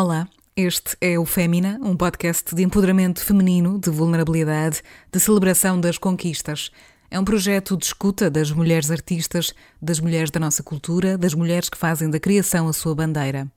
Olá, 0.00 0.28
este 0.54 0.96
é 1.00 1.18
o 1.18 1.24
Fémina, 1.24 1.76
um 1.82 1.96
podcast 1.96 2.54
de 2.54 2.62
empoderamento 2.62 3.20
feminino, 3.20 3.80
de 3.80 3.90
vulnerabilidade, 3.90 4.80
de 5.10 5.18
celebração 5.18 5.80
das 5.80 5.98
conquistas. 5.98 6.70
É 7.10 7.18
um 7.18 7.24
projeto 7.24 7.76
de 7.76 7.86
escuta 7.86 8.30
das 8.30 8.52
mulheres 8.52 8.92
artistas, 8.92 9.52
das 9.82 9.98
mulheres 9.98 10.30
da 10.30 10.38
nossa 10.38 10.62
cultura, 10.62 11.18
das 11.18 11.34
mulheres 11.34 11.68
que 11.68 11.76
fazem 11.76 12.08
da 12.08 12.20
criação 12.20 12.68
a 12.68 12.72
sua 12.72 12.94
bandeira. 12.94 13.50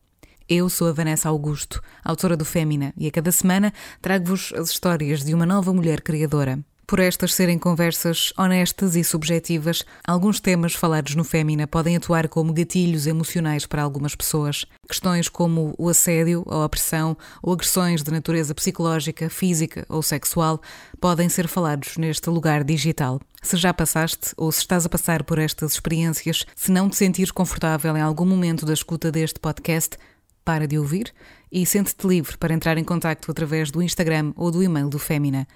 Eu 0.49 0.67
sou 0.67 0.87
a 0.87 0.91
Vanessa 0.91 1.29
Augusto, 1.29 1.79
autora 2.03 2.35
do 2.35 2.43
Fémina, 2.43 2.91
e 2.97 3.05
a 3.05 3.11
cada 3.11 3.31
semana 3.31 3.71
trago-vos 4.01 4.51
as 4.57 4.71
histórias 4.71 5.23
de 5.23 5.35
uma 5.35 5.45
nova 5.45 5.71
mulher 5.71 6.01
criadora. 6.01 6.57
Por 6.91 6.99
estas 6.99 7.33
serem 7.33 7.57
conversas 7.57 8.33
honestas 8.37 8.97
e 8.97 9.03
subjetivas, 9.05 9.85
alguns 10.05 10.41
temas 10.41 10.73
falados 10.73 11.15
no 11.15 11.23
Fémina 11.23 11.65
podem 11.65 11.95
atuar 11.95 12.27
como 12.27 12.51
gatilhos 12.51 13.07
emocionais 13.07 13.65
para 13.65 13.81
algumas 13.81 14.13
pessoas. 14.13 14.65
Questões 14.89 15.29
como 15.29 15.73
o 15.77 15.87
assédio, 15.87 16.43
a 16.49 16.65
opressão 16.65 17.15
ou 17.41 17.53
agressões 17.53 18.03
de 18.03 18.11
natureza 18.11 18.53
psicológica, 18.53 19.29
física 19.29 19.85
ou 19.87 20.03
sexual 20.03 20.61
podem 20.99 21.29
ser 21.29 21.47
falados 21.47 21.95
neste 21.95 22.29
lugar 22.29 22.61
digital. 22.61 23.21
Se 23.41 23.55
já 23.55 23.73
passaste 23.73 24.33
ou 24.35 24.51
se 24.51 24.59
estás 24.59 24.85
a 24.85 24.89
passar 24.89 25.23
por 25.23 25.39
estas 25.39 25.71
experiências, 25.71 26.45
se 26.57 26.73
não 26.73 26.89
te 26.89 26.97
sentires 26.97 27.31
confortável 27.31 27.95
em 27.95 28.01
algum 28.01 28.25
momento 28.25 28.65
da 28.65 28.73
escuta 28.73 29.09
deste 29.09 29.39
podcast, 29.39 29.97
para 30.43 30.67
de 30.67 30.77
ouvir 30.77 31.13
e 31.49 31.65
sente-te 31.65 32.05
livre 32.05 32.37
para 32.37 32.53
entrar 32.53 32.77
em 32.77 32.83
contato 32.83 33.31
através 33.31 33.71
do 33.71 33.81
Instagram 33.81 34.33
ou 34.35 34.51
do 34.51 34.61
e-mail 34.61 34.89
do 34.89 34.99
Fémina. 34.99 35.47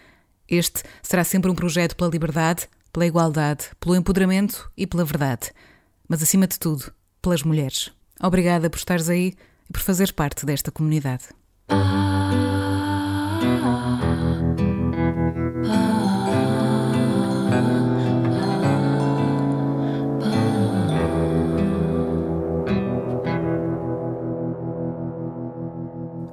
Este 0.47 0.83
será 1.01 1.23
sempre 1.23 1.49
um 1.49 1.55
projeto 1.55 1.95
pela 1.95 2.09
liberdade, 2.09 2.67
pela 2.93 3.05
igualdade, 3.05 3.65
pelo 3.79 3.95
empoderamento 3.95 4.71
e 4.77 4.85
pela 4.85 5.03
verdade. 5.03 5.51
Mas, 6.07 6.21
acima 6.21 6.47
de 6.47 6.59
tudo, 6.59 6.93
pelas 7.21 7.43
mulheres. 7.43 7.91
Obrigada 8.21 8.69
por 8.69 8.77
estares 8.77 9.09
aí 9.09 9.33
e 9.69 9.73
por 9.73 9.81
fazeres 9.81 10.11
parte 10.11 10.45
desta 10.45 10.71
comunidade. 10.71 11.25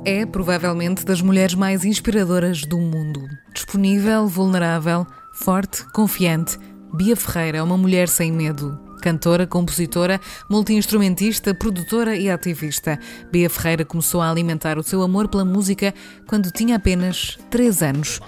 É 0.04 0.26
provavelmente 0.26 1.04
das 1.04 1.22
mulheres 1.22 1.54
mais 1.54 1.84
inspiradoras 1.84 2.62
do 2.62 2.76
mundo. 2.76 3.20
Disponível, 3.54 4.26
vulnerável, 4.26 5.06
forte, 5.32 5.84
confiante, 5.92 6.58
Bia 6.92 7.14
Ferreira 7.14 7.58
é 7.58 7.62
uma 7.62 7.76
mulher 7.78 8.08
sem 8.08 8.32
medo. 8.32 8.76
Cantora, 9.00 9.46
compositora, 9.46 10.20
multiinstrumentista, 10.50 11.54
produtora 11.54 12.16
e 12.16 12.28
ativista, 12.28 12.98
Bia 13.30 13.48
Ferreira 13.48 13.84
começou 13.84 14.20
a 14.20 14.28
alimentar 14.28 14.76
o 14.76 14.82
seu 14.82 15.02
amor 15.02 15.28
pela 15.28 15.44
música 15.44 15.94
quando 16.26 16.50
tinha 16.50 16.76
apenas 16.76 17.38
3 17.48 17.82
anos. 17.82 18.20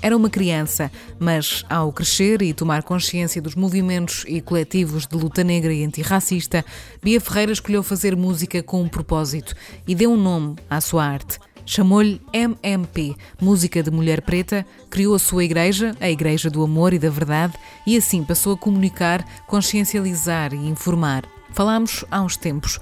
Era 0.00 0.16
uma 0.16 0.28
criança, 0.28 0.90
mas 1.18 1.64
ao 1.68 1.92
crescer 1.92 2.42
e 2.42 2.52
tomar 2.52 2.82
consciência 2.82 3.40
dos 3.40 3.54
movimentos 3.54 4.24
e 4.26 4.40
coletivos 4.40 5.06
de 5.06 5.16
luta 5.16 5.44
negra 5.44 5.72
e 5.72 5.84
antirracista, 5.84 6.64
Bia 7.02 7.20
Ferreira 7.20 7.52
escolheu 7.52 7.82
fazer 7.82 8.16
música 8.16 8.62
com 8.62 8.82
um 8.82 8.88
propósito 8.88 9.54
e 9.86 9.94
deu 9.94 10.12
um 10.12 10.16
nome 10.16 10.56
à 10.68 10.80
sua 10.80 11.04
arte. 11.04 11.38
Chamou-lhe 11.64 12.20
MMP, 12.32 13.14
Música 13.40 13.82
de 13.82 13.90
Mulher 13.90 14.22
Preta, 14.22 14.66
criou 14.90 15.14
a 15.14 15.18
sua 15.18 15.44
igreja, 15.44 15.94
a 16.00 16.10
Igreja 16.10 16.50
do 16.50 16.62
Amor 16.62 16.92
e 16.92 16.98
da 16.98 17.08
Verdade, 17.08 17.54
e 17.86 17.96
assim 17.96 18.24
passou 18.24 18.54
a 18.54 18.58
comunicar, 18.58 19.24
consciencializar 19.46 20.52
e 20.52 20.68
informar. 20.68 21.24
Falámos 21.52 22.04
há 22.10 22.20
uns 22.20 22.36
tempos, 22.36 22.80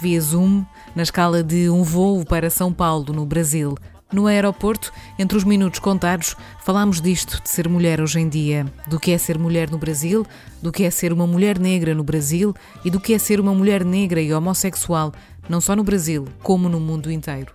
via 0.00 0.20
Zoom, 0.20 0.64
na 0.96 1.02
escala 1.02 1.42
de 1.42 1.68
um 1.68 1.82
voo 1.82 2.24
para 2.24 2.50
São 2.50 2.72
Paulo, 2.72 3.12
no 3.12 3.26
Brasil. 3.26 3.76
No 4.12 4.26
aeroporto, 4.26 4.92
entre 5.18 5.38
os 5.38 5.44
minutos 5.44 5.80
contados, 5.80 6.36
falámos 6.60 7.00
disto 7.00 7.42
de 7.42 7.48
ser 7.48 7.66
mulher 7.66 7.98
hoje 7.98 8.20
em 8.20 8.28
dia, 8.28 8.66
do 8.86 9.00
que 9.00 9.10
é 9.10 9.16
ser 9.16 9.38
mulher 9.38 9.70
no 9.70 9.78
Brasil, 9.78 10.26
do 10.60 10.70
que 10.70 10.84
é 10.84 10.90
ser 10.90 11.14
uma 11.14 11.26
mulher 11.26 11.58
negra 11.58 11.94
no 11.94 12.04
Brasil 12.04 12.54
e 12.84 12.90
do 12.90 13.00
que 13.00 13.14
é 13.14 13.18
ser 13.18 13.40
uma 13.40 13.54
mulher 13.54 13.84
negra 13.86 14.20
e 14.20 14.32
homossexual, 14.34 15.12
não 15.48 15.62
só 15.62 15.74
no 15.74 15.82
Brasil, 15.82 16.28
como 16.42 16.68
no 16.68 16.78
mundo 16.78 17.10
inteiro. 17.10 17.54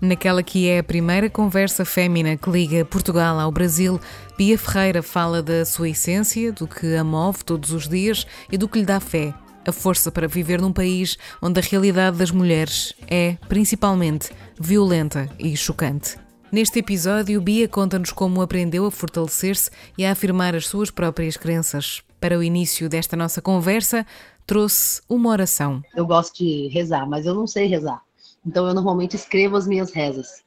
Naquela 0.00 0.42
que 0.42 0.68
é 0.68 0.80
a 0.80 0.84
primeira 0.84 1.30
conversa 1.30 1.84
fémina 1.84 2.36
que 2.36 2.50
liga 2.50 2.84
Portugal 2.84 3.38
ao 3.38 3.52
Brasil, 3.52 4.00
Bia 4.36 4.58
Ferreira 4.58 5.02
fala 5.02 5.40
da 5.40 5.64
sua 5.64 5.88
essência, 5.88 6.52
do 6.52 6.66
que 6.66 6.96
a 6.96 7.04
move 7.04 7.44
todos 7.44 7.70
os 7.70 7.88
dias 7.88 8.26
e 8.50 8.58
do 8.58 8.68
que 8.68 8.80
lhe 8.80 8.84
dá 8.84 8.98
fé, 8.98 9.32
a 9.66 9.72
força 9.72 10.10
para 10.12 10.28
viver 10.28 10.60
num 10.60 10.72
país 10.72 11.18
onde 11.42 11.60
a 11.60 11.62
realidade 11.62 12.16
das 12.18 12.30
mulheres 12.30 12.94
é, 13.08 13.36
principalmente, 13.48 14.30
violenta 14.58 15.28
e 15.38 15.56
chocante. 15.56 16.16
Neste 16.50 16.78
episódio, 16.78 17.40
Bia 17.40 17.68
conta-nos 17.68 18.12
como 18.12 18.40
aprendeu 18.40 18.86
a 18.86 18.90
fortalecer-se 18.90 19.70
e 19.98 20.06
a 20.06 20.12
afirmar 20.12 20.54
as 20.54 20.66
suas 20.66 20.90
próprias 20.90 21.36
crenças. 21.36 22.02
Para 22.20 22.38
o 22.38 22.42
início 22.42 22.88
desta 22.88 23.16
nossa 23.16 23.42
conversa, 23.42 24.06
trouxe 24.46 25.02
uma 25.08 25.30
oração. 25.30 25.82
Eu 25.94 26.06
gosto 26.06 26.38
de 26.38 26.68
rezar, 26.68 27.06
mas 27.06 27.26
eu 27.26 27.34
não 27.34 27.46
sei 27.46 27.66
rezar. 27.66 28.00
Então 28.46 28.66
eu 28.66 28.72
normalmente 28.72 29.16
escrevo 29.16 29.56
as 29.56 29.66
minhas 29.66 29.92
rezas. 29.92 30.45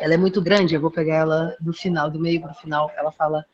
Ela 0.00 0.14
é 0.14 0.16
muito 0.16 0.40
grande, 0.40 0.74
eu 0.74 0.80
vou 0.80 0.90
pegar 0.90 1.16
ela 1.16 1.54
do 1.60 1.74
final, 1.74 2.10
do 2.10 2.18
meio 2.18 2.40
para 2.40 2.52
o 2.52 2.54
final. 2.54 2.90
Ela 2.96 3.12
fala: 3.12 3.44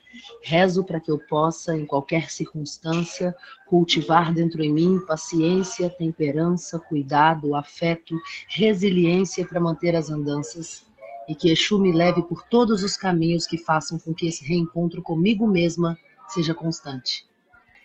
Rezo 0.42 0.84
para 0.84 1.00
que 1.00 1.10
eu 1.10 1.18
possa, 1.18 1.76
em 1.76 1.84
qualquer 1.84 2.30
circunstância, 2.30 3.34
cultivar 3.66 4.32
dentro 4.32 4.62
em 4.62 4.72
mim 4.72 5.00
paciência, 5.04 5.90
temperança, 5.90 6.78
cuidado, 6.78 7.56
afeto, 7.56 8.16
resiliência 8.48 9.44
para 9.44 9.60
manter 9.60 9.96
as 9.96 10.08
andanças. 10.08 10.86
E 11.28 11.34
que 11.34 11.50
Exu 11.50 11.80
me 11.80 11.90
leve 11.90 12.22
por 12.22 12.44
todos 12.44 12.84
os 12.84 12.96
caminhos 12.96 13.48
que 13.48 13.58
façam 13.58 13.98
com 13.98 14.14
que 14.14 14.28
esse 14.28 14.44
reencontro 14.44 15.02
comigo 15.02 15.48
mesma 15.48 15.98
seja 16.28 16.54
constante. 16.54 17.26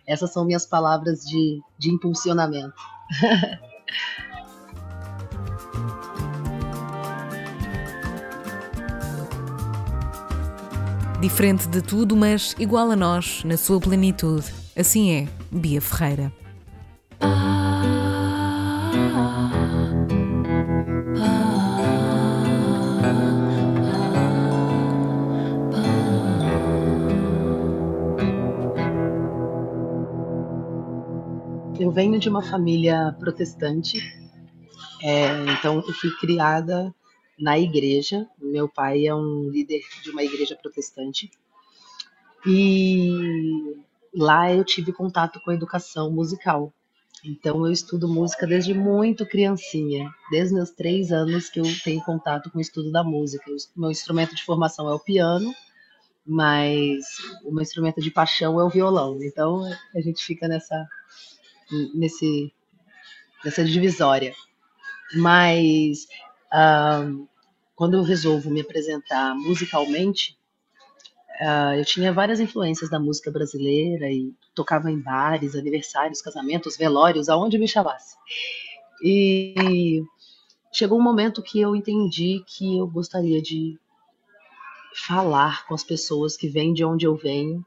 Essas 0.05 0.31
são 0.31 0.45
minhas 0.45 0.67
palavras 0.67 1.22
de, 1.22 1.59
de 1.79 1.89
impulsionamento. 1.89 2.75
Diferente 11.21 11.67
de 11.67 11.83
tudo, 11.83 12.17
mas 12.17 12.55
igual 12.57 12.89
a 12.89 12.95
nós, 12.95 13.43
na 13.43 13.55
sua 13.55 13.79
plenitude. 13.79 14.51
Assim 14.75 15.11
é, 15.11 15.27
Bia 15.51 15.79
Ferreira. 15.79 16.33
Eu 31.79 31.91
venho 31.91 32.19
de 32.19 32.29
uma 32.29 32.41
família 32.41 33.15
protestante, 33.19 33.99
é, 35.03 35.27
então 35.53 35.83
eu 35.87 35.93
fui 35.93 36.09
criada 36.19 36.91
na 37.41 37.59
igreja. 37.59 38.28
Meu 38.40 38.69
pai 38.69 39.07
é 39.07 39.16
um 39.16 39.50
líder 39.50 39.81
de 40.03 40.12
uma 40.12 40.24
igreja 40.24 40.56
protestante. 40.56 41.31
E 42.47 43.78
lá 44.16 44.53
eu 44.53 44.63
tive 44.66 44.94
contato 44.94 45.41
com 45.41 45.52
a 45.52 45.56
educação 45.56 46.12
musical. 46.12 46.74
Então 47.24 47.66
eu 47.66 47.72
estudo 47.72 48.07
música 48.07 48.47
desde 48.47 48.74
muito 48.74 49.25
criancinha, 49.28 50.09
desde 50.31 50.56
meus 50.56 50.72
três 50.72 51.12
anos 51.12 51.50
que 51.50 51.59
eu 51.59 51.66
tenho 51.84 52.02
contato 52.03 52.50
com 52.52 52.57
o 52.57 52.62
estudo 52.62 52.91
da 52.91 53.03
música. 53.03 53.46
Meu 53.75 53.91
instrumento 53.91 54.35
de 54.35 54.44
formação 54.44 54.90
é 54.90 54.94
o 54.94 55.00
piano, 55.00 55.53
mas 56.25 57.06
o 57.46 57.52
meu 57.52 57.62
instrumento 57.62 58.02
de 58.02 58.12
paixão 58.12 58.59
é 58.59 58.63
o 58.63 58.69
violão. 58.69 59.19
Então 59.23 59.63
a 59.96 60.02
gente 60.02 60.23
fica 60.25 60.47
nessa 60.47 60.88
nesse 61.96 62.53
nessa 63.46 63.63
divisória. 63.66 64.34
Mas 65.16 66.08
um, 66.53 67.28
quando 67.81 67.95
eu 67.95 68.03
resolvo 68.03 68.51
me 68.51 68.61
apresentar 68.61 69.33
musicalmente, 69.33 70.37
uh, 71.41 71.73
eu 71.75 71.83
tinha 71.83 72.13
várias 72.13 72.39
influências 72.39 72.91
da 72.91 72.99
música 72.99 73.31
brasileira 73.31 74.07
e 74.07 74.35
tocava 74.53 74.91
em 74.91 74.99
bares, 74.99 75.55
aniversários, 75.55 76.22
casamentos, 76.22 76.78
velórios, 76.78 77.28
aonde 77.28 77.57
me 77.57 77.67
chamasse. 77.67 78.16
E 79.03 80.03
chegou 80.72 80.99
um 80.99 81.03
momento 81.03 81.41
que 81.41 81.59
eu 81.59 81.75
entendi 81.75 82.43
que 82.45 82.78
eu 82.78 82.85
gostaria 82.85 83.41
de 83.41 83.79
falar 84.93 85.66
com 85.66 85.73
as 85.73 85.84
pessoas 85.84 86.37
que 86.37 86.47
vêm 86.47 86.75
de 86.75 86.85
onde 86.85 87.07
eu 87.07 87.16
venho, 87.16 87.66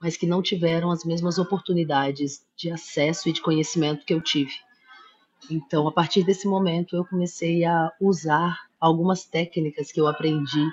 mas 0.00 0.16
que 0.16 0.28
não 0.28 0.40
tiveram 0.40 0.92
as 0.92 1.04
mesmas 1.04 1.38
oportunidades 1.38 2.46
de 2.56 2.70
acesso 2.70 3.28
e 3.28 3.32
de 3.32 3.42
conhecimento 3.42 4.06
que 4.06 4.14
eu 4.14 4.20
tive. 4.20 4.54
Então, 5.50 5.86
a 5.86 5.92
partir 5.92 6.24
desse 6.24 6.48
momento, 6.48 6.96
eu 6.96 7.04
comecei 7.04 7.64
a 7.64 7.92
usar 8.00 8.66
algumas 8.80 9.24
técnicas 9.24 9.92
que 9.92 10.00
eu 10.00 10.06
aprendi 10.06 10.66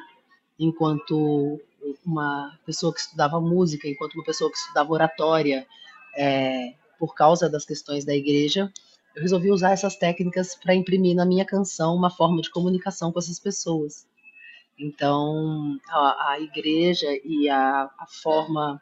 enquanto 0.60 1.60
uma 2.06 2.58
pessoa 2.66 2.94
que 2.94 3.00
estudava 3.00 3.40
música, 3.40 3.88
enquanto 3.88 4.16
uma 4.16 4.24
pessoa 4.24 4.52
que 4.52 4.58
estudava 4.58 4.92
oratória, 4.92 5.68
é, 6.16 6.74
por 6.98 7.14
causa 7.14 7.50
das 7.50 7.66
questões 7.66 8.06
da 8.06 8.16
igreja, 8.16 8.72
eu 9.16 9.22
resolvi 9.22 9.52
usar 9.52 9.72
essas 9.72 9.96
técnicas 9.96 10.56
para 10.56 10.74
imprimir 10.74 11.16
na 11.16 11.26
minha 11.26 11.46
canção 11.46 11.96
uma 11.96 12.10
forma 12.10 12.42
de 12.42 12.50
comunicação 12.50 13.12
com 13.12 13.20
essas 13.20 13.40
pessoas. 13.40 14.08
Então, 14.78 15.78
a, 15.90 16.32
a 16.32 16.40
igreja 16.40 17.08
e 17.24 17.48
a, 17.50 17.90
a 17.98 18.08
forma 18.08 18.82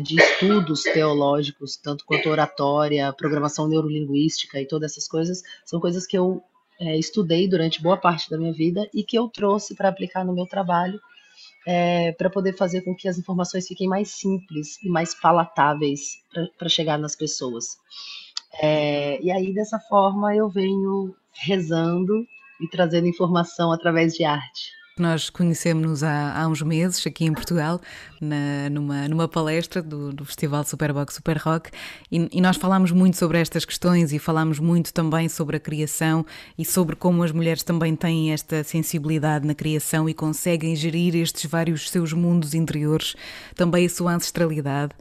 de 0.00 0.16
estudos 0.16 0.82
teológicos, 0.82 1.76
tanto 1.76 2.04
quanto 2.04 2.28
oratória, 2.28 3.12
programação 3.12 3.66
neurolinguística 3.66 4.60
e 4.60 4.66
todas 4.66 4.92
essas 4.92 5.08
coisas, 5.08 5.42
são 5.64 5.80
coisas 5.80 6.06
que 6.06 6.16
eu 6.16 6.42
é, 6.80 6.96
estudei 6.96 7.48
durante 7.48 7.82
boa 7.82 7.96
parte 7.96 8.30
da 8.30 8.38
minha 8.38 8.52
vida 8.52 8.88
e 8.94 9.02
que 9.02 9.18
eu 9.18 9.28
trouxe 9.28 9.74
para 9.74 9.88
aplicar 9.88 10.24
no 10.24 10.34
meu 10.34 10.46
trabalho, 10.46 11.00
é, 11.66 12.12
para 12.12 12.30
poder 12.30 12.54
fazer 12.54 12.82
com 12.82 12.94
que 12.94 13.08
as 13.08 13.18
informações 13.18 13.66
fiquem 13.66 13.88
mais 13.88 14.10
simples 14.10 14.80
e 14.82 14.88
mais 14.88 15.14
palatáveis 15.14 16.22
para 16.56 16.68
chegar 16.68 16.98
nas 16.98 17.16
pessoas. 17.16 17.78
É, 18.60 19.20
e 19.22 19.30
aí, 19.30 19.52
dessa 19.52 19.78
forma, 19.78 20.34
eu 20.34 20.48
venho 20.48 21.14
rezando 21.32 22.26
e 22.60 22.68
trazendo 22.68 23.06
informação 23.06 23.72
através 23.72 24.14
de 24.14 24.24
arte. 24.24 24.77
Nós 24.98 25.30
conhecemos-nos 25.30 26.02
há, 26.02 26.40
há, 26.40 26.48
uns 26.48 26.62
meses 26.62 27.06
aqui 27.06 27.24
em 27.24 27.32
Portugal, 27.32 27.80
na, 28.20 28.68
numa, 28.70 29.08
numa 29.08 29.28
palestra 29.28 29.80
do, 29.80 30.12
do 30.12 30.24
Festival 30.24 30.64
Superbox 30.64 31.14
Super 31.14 31.36
Rock, 31.38 31.70
e, 32.10 32.28
e, 32.32 32.40
nós 32.40 32.56
falámos 32.56 32.90
muito 32.90 33.16
sobre 33.16 33.38
estas 33.38 33.64
questões 33.64 34.12
e 34.12 34.18
falámos 34.18 34.58
muito 34.58 34.92
também 34.92 35.28
sobre 35.28 35.56
a 35.56 35.60
criação 35.60 36.26
e 36.58 36.64
sobre 36.64 36.96
como 36.96 37.22
as 37.22 37.32
mulheres 37.32 37.62
também 37.62 37.94
têm 37.94 38.32
esta 38.32 38.64
sensibilidade 38.64 39.46
na 39.46 39.54
criação 39.54 40.08
e 40.08 40.14
conseguem 40.14 40.74
gerir 40.74 41.14
estes 41.14 41.48
vários 41.48 41.90
seus 41.90 42.12
mundos 42.12 42.54
interiores, 42.54 43.14
também 43.54 43.86
a 43.86 43.88
sua 43.88 44.14
ancestralidade. 44.14 44.92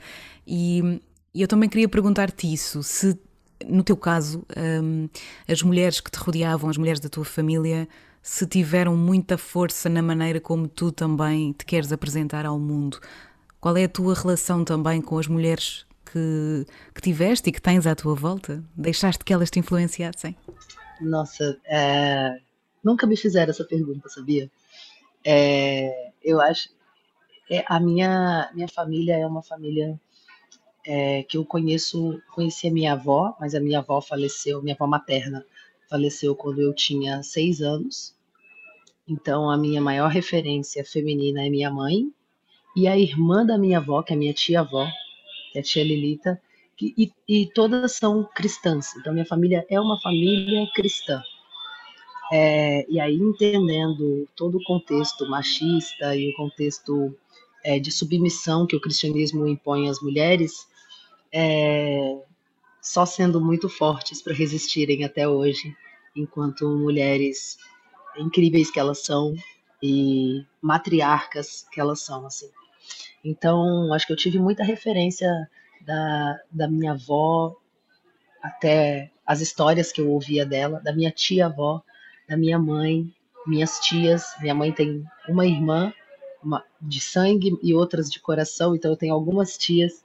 E, 0.46 1.02
e 1.34 1.42
eu 1.42 1.48
também 1.48 1.68
queria 1.68 1.90
perguntar-te 1.90 2.52
isso, 2.52 2.84
se 2.84 3.18
no 3.66 3.84
teu 3.84 3.98
caso, 3.98 4.46
um, 4.84 5.10
as 5.48 5.62
mulheres 5.62 6.00
que 6.00 6.12
te 6.12 6.18
rodeavam, 6.18 6.70
as 6.70 6.78
mulheres 6.78 7.00
da 7.00 7.10
tua 7.10 7.26
família, 7.26 7.88
se 8.28 8.46
tiveram 8.46 8.94
muita 8.98 9.38
força 9.38 9.88
na 9.88 10.02
maneira 10.02 10.42
como 10.42 10.68
tu 10.68 10.92
também 10.92 11.54
te 11.54 11.66
queres 11.66 11.94
apresentar 11.94 12.46
ao 12.46 12.60
mundo. 12.60 13.00
Qual 13.58 13.78
é 13.78 13.86
a 13.86 13.90
tua 13.90 14.14
relação 14.14 14.66
também 14.66 15.02
com 15.02 15.18
as 15.18 15.28
mulheres 15.28 15.86
que, 16.12 16.66
que 16.94 17.02
tiveste 17.02 17.50
e 17.50 17.54
que 17.54 17.62
tens 17.62 17.88
à 17.88 17.96
tua 17.96 18.14
volta? 18.14 18.62
Deixaste 18.76 19.24
que 19.24 19.32
elas 19.32 19.50
te 19.50 19.60
influenciassem? 19.60 20.36
Nossa, 21.00 21.58
é... 21.66 22.38
nunca 22.84 23.08
me 23.08 23.16
fizeram 23.16 23.50
essa 23.50 23.64
pergunta, 23.64 24.10
sabia? 24.10 24.52
É... 25.24 26.12
Eu 26.22 26.42
acho. 26.42 26.70
É, 27.50 27.64
a 27.66 27.80
minha, 27.80 28.52
minha 28.54 28.68
família 28.68 29.16
é 29.16 29.26
uma 29.26 29.42
família 29.42 29.98
é, 30.86 31.24
que 31.24 31.38
eu 31.38 31.46
conheço, 31.46 32.22
conheci 32.36 32.68
a 32.68 32.72
minha 32.74 32.92
avó, 32.92 33.38
mas 33.40 33.56
a 33.56 33.62
minha 33.62 33.80
avó 33.80 34.02
faleceu, 34.02 34.62
minha 34.62 34.76
avó 34.76 34.86
materna 34.86 35.46
faleceu 35.90 36.36
quando 36.36 36.60
eu 36.60 36.74
tinha 36.74 37.24
seis 37.24 37.62
anos. 37.62 38.17
Então 39.08 39.50
a 39.50 39.58
minha 39.58 39.82
maior 39.82 40.10
referência 40.10 40.84
feminina 40.84 41.46
é 41.46 41.50
minha 41.50 41.72
mãe 41.72 42.12
e 42.76 42.88
a 42.88 42.98
irmã 42.98 43.46
da 43.46 43.58
minha 43.58 43.78
avó, 43.78 44.04
que 44.04 44.14
é 44.14 44.16
minha 44.16 44.34
tia-avó, 44.34 44.86
que 45.52 45.58
é 45.58 45.62
a 45.62 45.64
tia 45.64 45.84
Lilita, 45.84 46.40
que, 46.76 46.94
e, 46.98 47.12
e, 47.28 47.48
todas 47.48 47.94
são 47.94 48.24
cristãs. 48.36 48.96
Então 48.98 49.14
minha 49.14 49.26
família 49.26 49.66
é 49.70 49.80
uma 49.80 50.00
família 50.00 50.68
cristã. 50.76 51.22
É, 52.32 52.86
e 52.90 53.00
aí 53.00 53.16
entendendo 53.16 54.28
todo 54.36 54.58
o 54.58 54.64
contexto 54.64 55.28
machista 55.30 56.16
e 56.16 56.30
o 56.30 56.36
contexto 56.36 57.16
é, 57.64 57.80
de 57.80 57.90
submissão 57.90 58.68
que 58.68 58.76
o 58.76 58.82
cristianismo 58.82 59.48
impõe 59.48 59.90
às 59.90 60.02
mulheres, 60.02 60.68
é, 61.32 62.18
só 62.82 63.06
sendo 63.06 63.40
muito 63.40 63.70
fortes 63.70 64.22
para 64.22 64.34
resistirem 64.34 65.04
até 65.04 65.28
hoje, 65.28 65.76
enquanto 66.16 66.68
mulheres 66.68 67.58
incríveis 68.18 68.72
que 68.72 68.80
elas 68.80 69.04
são 69.04 69.36
e 69.82 70.46
matriarcas 70.62 71.66
que 71.72 71.80
elas 71.80 72.02
são, 72.02 72.26
assim. 72.26 72.50
Então, 73.24 73.94
acho 73.94 74.08
que 74.08 74.14
eu 74.14 74.18
tive 74.18 74.40
muita 74.40 74.64
referência 74.64 75.30
da, 75.82 76.40
da 76.52 76.68
minha 76.68 76.94
avó, 76.94 77.56
até 78.42 79.12
as 79.26 79.42
histórias 79.42 79.92
que 79.92 80.02
eu 80.02 80.10
ouvia 80.10 80.46
dela, 80.46 80.80
da 80.80 80.94
minha 80.94 81.12
tia-avó, 81.12 81.84
da 82.28 82.38
minha 82.38 82.58
mãe, 82.58 83.12
minhas 83.46 83.80
tias. 83.80 84.34
Minha 84.40 84.56
mãe 84.56 84.72
tem 84.72 85.04
uma 85.28 85.46
irmã 85.46 85.94
uma, 86.44 86.64
de 86.82 87.00
sangue 87.00 87.58
e 87.62 87.74
outras 87.74 88.10
de 88.10 88.20
coração, 88.20 88.76
então 88.76 88.92
eu 88.92 88.98
tenho 88.98 89.14
algumas 89.14 89.58
tias 89.58 90.04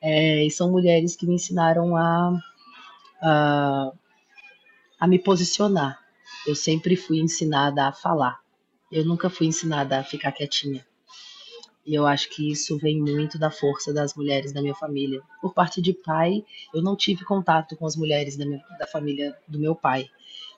é, 0.00 0.44
e 0.44 0.50
são 0.50 0.70
mulheres 0.70 1.14
que 1.14 1.26
me 1.26 1.34
ensinaram 1.34 1.96
a, 1.96 2.40
a, 3.22 3.92
a 4.98 5.06
me 5.06 5.18
posicionar. 5.18 6.01
Eu 6.46 6.54
sempre 6.54 6.96
fui 6.96 7.18
ensinada 7.18 7.86
a 7.86 7.92
falar. 7.92 8.40
Eu 8.90 9.04
nunca 9.04 9.30
fui 9.30 9.46
ensinada 9.46 9.98
a 9.98 10.04
ficar 10.04 10.32
quietinha. 10.32 10.84
E 11.84 11.94
eu 11.94 12.06
acho 12.06 12.28
que 12.30 12.50
isso 12.50 12.78
vem 12.78 13.00
muito 13.00 13.38
da 13.38 13.50
força 13.50 13.92
das 13.92 14.14
mulheres 14.14 14.52
da 14.52 14.62
minha 14.62 14.74
família. 14.74 15.20
Por 15.40 15.52
parte 15.52 15.82
de 15.82 15.92
pai, 15.92 16.44
eu 16.72 16.80
não 16.80 16.96
tive 16.96 17.24
contato 17.24 17.76
com 17.76 17.86
as 17.86 17.96
mulheres 17.96 18.36
da, 18.36 18.46
minha, 18.46 18.62
da 18.78 18.86
família 18.86 19.36
do 19.48 19.58
meu 19.58 19.74
pai. 19.74 20.08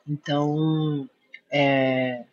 Então, 0.06 1.08
é, 1.50 2.24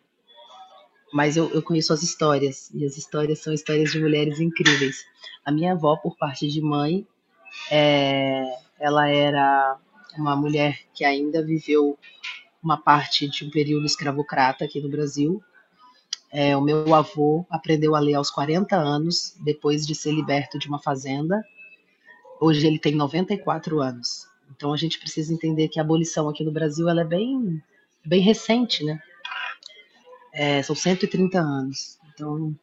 mas 1.12 1.36
eu, 1.36 1.50
eu, 1.50 1.62
conheço 1.62 1.92
as 1.92 2.02
histórias, 2.02 2.70
e 2.74 2.84
as 2.84 2.96
histórias 2.96 3.40
são 3.40 3.52
histórias 3.52 3.92
de 3.92 4.00
mulheres 4.00 4.40
incríveis. 4.40 5.04
A 5.44 5.52
minha 5.52 5.72
avó, 5.72 5.96
por 5.96 6.16
parte 6.16 6.48
de 6.48 6.60
mãe, 6.60 7.06
é, 7.70 8.42
ela 8.80 9.08
era 9.08 9.78
uma 10.18 10.34
mulher 10.34 10.80
que 10.94 11.04
ainda 11.04 11.44
viveu 11.44 11.98
uma 12.62 12.76
parte 12.76 13.28
de 13.28 13.44
um 13.44 13.50
período 13.50 13.84
escravocrata 13.84 14.64
aqui 14.64 14.80
no 14.80 14.88
Brasil. 14.88 15.42
É, 16.30 16.56
o 16.56 16.60
meu 16.60 16.94
avô 16.94 17.44
aprendeu 17.50 17.94
a 17.94 18.00
ler 18.00 18.14
aos 18.14 18.30
40 18.30 18.76
anos, 18.76 19.34
depois 19.40 19.86
de 19.86 19.94
ser 19.94 20.12
liberto 20.12 20.58
de 20.58 20.68
uma 20.68 20.78
fazenda. 20.78 21.44
Hoje 22.40 22.66
ele 22.66 22.78
tem 22.78 22.94
94 22.94 23.80
anos. 23.80 24.26
Então 24.50 24.72
a 24.72 24.76
gente 24.76 24.98
precisa 24.98 25.32
entender 25.32 25.68
que 25.68 25.78
a 25.78 25.82
abolição 25.82 26.28
aqui 26.28 26.44
no 26.44 26.52
Brasil 26.52 26.88
ela 26.88 27.02
é 27.02 27.04
bem, 27.04 27.62
bem 28.04 28.20
recente, 28.20 28.84
né? 28.84 29.00
É, 30.32 30.62
são 30.62 30.74
130 30.74 31.38
anos. 31.38 31.98
Então, 32.14 32.54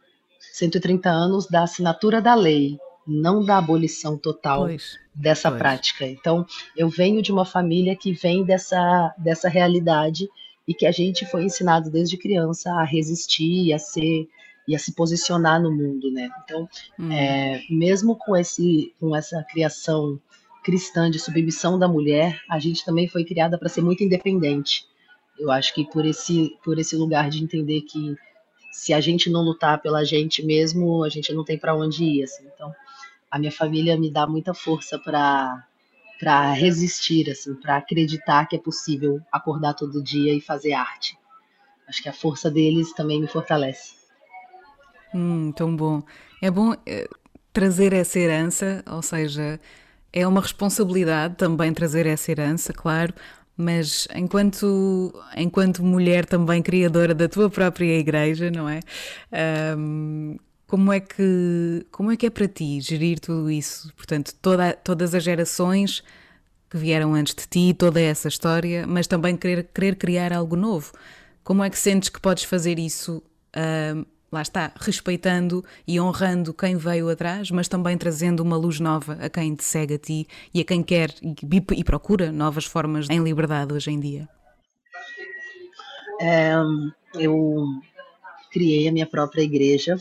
130 0.54 1.10
anos 1.10 1.48
da 1.48 1.64
assinatura 1.64 2.22
da 2.22 2.34
lei, 2.34 2.80
não 3.10 3.44
da 3.44 3.58
abolição 3.58 4.18
total 4.18 4.66
pois, 4.66 5.00
dessa 5.14 5.50
pois. 5.50 5.60
prática. 5.60 6.06
Então, 6.06 6.46
eu 6.78 6.88
venho 6.90 7.22
de 7.22 7.32
uma 7.32 7.46
família 7.46 7.96
que 7.96 8.12
vem 8.14 8.44
dessa, 8.44 9.14
dessa 9.18 9.50
realidade 9.50 10.30
e 10.68 10.74
que 10.74 10.86
a 10.86 10.92
gente 10.92 11.26
foi 11.26 11.44
ensinado 11.44 11.90
desde 11.90 12.18
criança 12.18 12.72
a 12.72 12.84
resistir, 12.84 13.74
a 13.74 13.80
ser 13.80 14.28
e 14.68 14.76
a 14.76 14.80
se 14.80 14.94
posicionar 14.94 15.60
no 15.60 15.72
mundo, 15.72 16.12
né? 16.12 16.30
Então, 16.44 16.70
hum. 17.00 17.12
é, 17.12 17.64
mesmo 17.72 18.16
com 18.16 18.38
esse 18.38 18.94
com 19.00 19.16
essa 19.16 19.44
criação 19.50 20.20
cristã 20.64 21.10
de 21.10 21.18
submissão 21.18 21.80
da 21.80 21.88
mulher, 21.88 22.40
a 22.48 22.60
gente 22.60 22.86
também 22.86 23.08
foi 23.08 23.26
criada 23.26 23.58
para 23.58 23.68
ser 23.68 23.82
muito 23.82 24.04
independente. 24.04 24.86
Eu 25.40 25.50
acho 25.50 25.74
que 25.74 25.90
por 25.90 26.06
esse, 26.06 26.56
por 26.64 26.78
esse 26.78 26.96
lugar 26.96 27.30
de 27.30 27.44
entender 27.44 27.82
que 27.82 28.16
se 28.72 28.94
a 28.94 29.02
gente 29.02 29.30
não 29.30 29.42
lutar 29.42 29.82
pela 29.82 30.04
gente 30.04 30.46
mesmo, 30.46 31.04
a 31.04 31.10
gente 31.10 31.34
não 31.34 31.44
tem 31.44 31.58
para 31.58 31.76
onde 31.76 32.04
ir. 32.04 32.24
Assim. 32.24 32.46
Então, 32.54 32.72
a 33.32 33.40
minha 33.40 33.52
família 33.52 33.98
me 33.98 34.12
dá 34.12 34.26
muita 34.28 34.54
força 34.54 34.98
para 35.00 35.66
para 36.20 36.52
resistir, 36.52 37.30
assim, 37.30 37.56
para 37.56 37.78
acreditar 37.78 38.46
que 38.46 38.58
é 38.58 38.60
possível 38.60 39.22
acordar 39.32 39.74
todo 39.74 40.04
dia 40.04 40.36
e 40.36 40.42
fazer 40.42 40.74
arte. 40.74 41.18
Acho 41.88 42.04
que 42.04 42.10
a 42.10 42.14
força 42.14 42.52
deles 42.52 42.92
também 42.92 43.22
me 43.22 43.28
fortalece. 43.28 43.94
Hum, 45.16 45.54
tão 45.54 45.74
bom. 45.74 46.04
É 46.42 46.52
bom 46.52 46.74
é, 46.86 47.08
trazer 47.54 47.94
essa 47.94 48.20
herança, 48.20 48.84
ou 48.86 49.02
seja, 49.02 49.62
é 50.12 50.28
uma 50.28 50.42
responsabilidade 50.42 51.36
também 51.36 51.74
trazer 51.74 52.06
essa 52.06 52.32
herança, 52.32 52.74
claro, 52.74 53.14
mas 53.56 54.08
enquanto, 54.14 55.14
enquanto 55.38 55.84
mulher 55.84 56.26
também 56.26 56.62
criadora 56.62 57.14
da 57.14 57.30
tua 57.30 57.50
própria 57.50 57.98
igreja, 57.98 58.52
não 58.52 58.68
é? 58.68 58.82
Um, 59.78 60.38
como 60.70 60.94
é 60.94 61.00
que 61.00 61.86
como 61.92 62.12
é 62.12 62.16
que 62.16 62.28
é 62.28 62.30
para 62.30 62.48
ti 62.48 62.80
gerir 62.80 63.20
tudo 63.20 63.50
isso? 63.50 63.92
Portanto, 63.96 64.36
toda, 64.40 64.74
todas 64.74 65.16
as 65.16 65.24
gerações 65.24 66.04
que 66.70 66.78
vieram 66.78 67.16
antes 67.16 67.34
de 67.34 67.48
ti, 67.48 67.74
toda 67.74 68.00
essa 68.00 68.28
história, 68.28 68.86
mas 68.86 69.08
também 69.08 69.36
querer, 69.36 69.64
querer 69.74 69.96
criar 69.96 70.32
algo 70.32 70.56
novo. 70.56 70.92
Como 71.44 71.64
é 71.64 71.70
que 71.72 71.78
sentes 71.78 72.10
que 72.10 72.22
podes 72.22 72.44
fazer 72.44 72.78
isso? 72.78 73.24
Um, 73.58 74.06
lá 74.32 74.44
está, 74.44 74.72
respeitando 74.80 75.66
e 75.88 76.00
honrando 76.00 76.54
quem 76.54 76.78
veio 76.78 77.10
atrás, 77.10 77.50
mas 77.50 77.68
também 77.68 77.98
trazendo 77.98 78.42
uma 78.42 78.56
luz 78.56 78.80
nova 78.80 79.14
a 79.14 79.28
quem 79.28 79.56
te 79.56 79.64
segue 79.64 79.96
a 79.96 79.98
ti 79.98 80.28
e 80.54 80.62
a 80.62 80.64
quem 80.64 80.84
quer 80.84 81.12
e, 81.24 81.36
e 81.80 81.84
procura 81.84 82.32
novas 82.32 82.66
formas 82.66 83.10
em 83.10 83.24
liberdade 83.24 83.74
hoje 83.74 83.90
em 83.90 84.00
dia? 84.00 84.30
É, 86.22 86.54
eu 87.16 87.66
criei 88.52 88.88
a 88.88 88.92
minha 88.92 89.08
própria 89.08 89.42
igreja, 89.42 89.98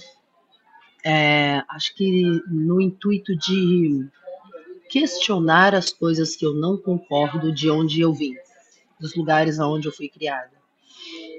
é, 1.05 1.63
acho 1.69 1.95
que 1.95 2.43
no 2.49 2.81
intuito 2.81 3.37
de 3.37 4.07
questionar 4.89 5.75
as 5.75 5.91
coisas 5.91 6.35
que 6.35 6.45
eu 6.45 6.55
não 6.55 6.77
concordo 6.77 7.53
de 7.53 7.71
onde 7.71 8.01
eu 8.01 8.13
vim, 8.13 8.35
dos 8.99 9.15
lugares 9.15 9.61
aonde 9.61 9.87
eu 9.87 9.93
fui 9.93 10.09
criada. 10.09 10.51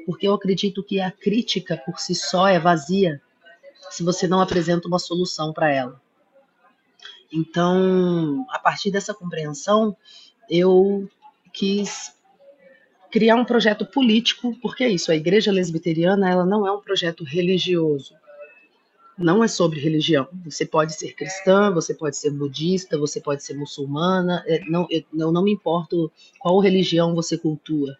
Porque 0.05 0.27
eu 0.27 0.33
acredito 0.33 0.83
que 0.83 0.99
a 0.99 1.11
crítica 1.11 1.75
por 1.77 1.99
si 1.99 2.15
só 2.15 2.47
é 2.47 2.59
vazia 2.59 3.21
se 3.89 4.03
você 4.03 4.27
não 4.27 4.39
apresenta 4.39 4.87
uma 4.87 4.99
solução 4.99 5.51
para 5.51 5.71
ela. 5.71 6.01
Então, 7.31 8.45
a 8.49 8.59
partir 8.59 8.91
dessa 8.91 9.13
compreensão, 9.13 9.95
eu 10.49 11.09
quis 11.53 12.13
criar 13.11 13.35
um 13.35 13.45
projeto 13.45 13.85
político, 13.85 14.55
porque 14.61 14.83
é 14.83 14.89
isso, 14.89 15.11
a 15.11 15.15
igreja 15.15 15.51
lesbiteriana, 15.51 16.29
ela 16.29 16.45
não 16.45 16.65
é 16.65 16.71
um 16.71 16.81
projeto 16.81 17.23
religioso. 17.23 18.15
Não 19.19 19.43
é 19.43 19.49
sobre 19.49 19.81
religião. 19.81 20.29
Você 20.45 20.65
pode 20.65 20.93
ser 20.93 21.13
cristã, 21.13 21.69
você 21.71 21.93
pode 21.93 22.15
ser 22.15 22.31
budista, 22.31 22.97
você 22.97 23.19
pode 23.19 23.43
ser 23.43 23.53
muçulmana, 23.53 24.41
é, 24.47 24.61
não, 24.61 24.87
eu, 24.89 25.03
eu 25.13 25.29
não 25.29 25.43
me 25.43 25.51
importo 25.51 26.09
qual 26.39 26.57
religião 26.59 27.13
você 27.13 27.37
cultua. 27.37 27.97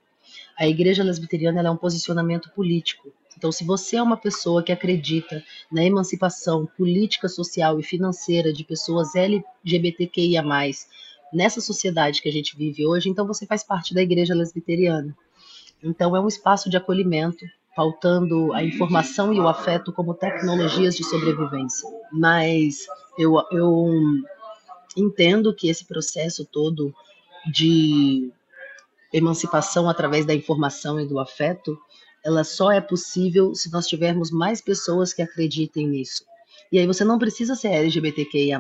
A 0.58 0.66
igreja 0.66 1.04
lesbiteriana 1.04 1.62
é 1.62 1.70
um 1.70 1.76
posicionamento 1.76 2.50
político. 2.52 3.12
Então, 3.38 3.52
se 3.52 3.66
você 3.66 3.98
é 3.98 4.02
uma 4.02 4.16
pessoa 4.16 4.64
que 4.64 4.72
acredita 4.72 5.44
na 5.70 5.84
emancipação 5.84 6.66
política, 6.78 7.28
social 7.28 7.78
e 7.80 7.84
financeira 7.84 8.54
de 8.54 8.64
pessoas 8.64 9.14
LGBTQIA, 9.14 10.42
nessa 11.34 11.60
sociedade 11.60 12.22
que 12.22 12.30
a 12.30 12.32
gente 12.32 12.56
vive 12.56 12.86
hoje, 12.86 13.10
então 13.10 13.28
você 13.28 13.46
faz 13.46 13.62
parte 13.62 13.94
da 13.94 14.02
igreja 14.02 14.34
lesbiteriana. 14.34 15.14
Então, 15.84 16.16
é 16.16 16.20
um 16.20 16.28
espaço 16.28 16.70
de 16.70 16.78
acolhimento, 16.78 17.46
pautando 17.80 18.52
a 18.52 18.62
informação 18.62 19.34
e 19.34 19.40
o 19.40 19.48
afeto 19.48 19.94
como 19.94 20.14
tecnologias 20.14 20.98
de 20.98 21.04
sobrevivência. 21.06 21.90
Mas 22.12 22.86
eu, 23.18 23.42
eu 23.54 23.88
entendo 24.98 25.56
que 25.56 25.70
esse 25.70 25.86
processo 25.86 26.44
todo 26.44 26.94
de 27.50 28.30
emancipação 29.14 29.88
através 29.88 30.26
da 30.26 30.36
informação 30.36 31.00
e 31.00 31.08
do 31.08 31.20
afeto 31.20 31.80
ela 32.22 32.44
só 32.44 32.70
é 32.70 32.82
possível 32.82 33.56
se 33.56 33.72
nós 33.72 33.88
tivermos 33.88 34.30
mais 34.30 34.60
pessoas 34.60 35.14
que 35.14 35.22
acreditem 35.22 35.88
nisso. 35.88 36.26
E 36.70 36.80
aí 36.80 36.86
você 36.86 37.06
não 37.06 37.18
precisa 37.18 37.56
ser 37.56 37.70
LGBTQIA+, 37.70 38.60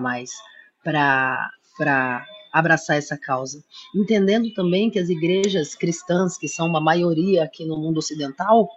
para 0.81 2.25
abraçar 2.51 2.97
essa 2.97 3.17
causa. 3.17 3.63
Entendendo 3.95 4.53
também 4.53 4.89
que 4.89 4.99
as 4.99 5.09
igrejas 5.09 5.75
cristãs, 5.75 6.37
que 6.37 6.47
são 6.47 6.67
uma 6.67 6.81
maioria 6.81 7.43
aqui 7.43 7.65
no 7.65 7.77
mundo 7.77 7.97
ocidental, 7.97 8.69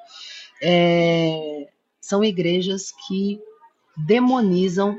é, 0.63 1.69
são 2.01 2.23
igrejas 2.23 2.93
que 3.07 3.41
demonizam 3.97 4.99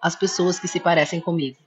as 0.00 0.14
pessoas 0.14 0.58
que 0.58 0.68
se 0.68 0.80
parecem 0.80 1.20
comigo. 1.20 1.58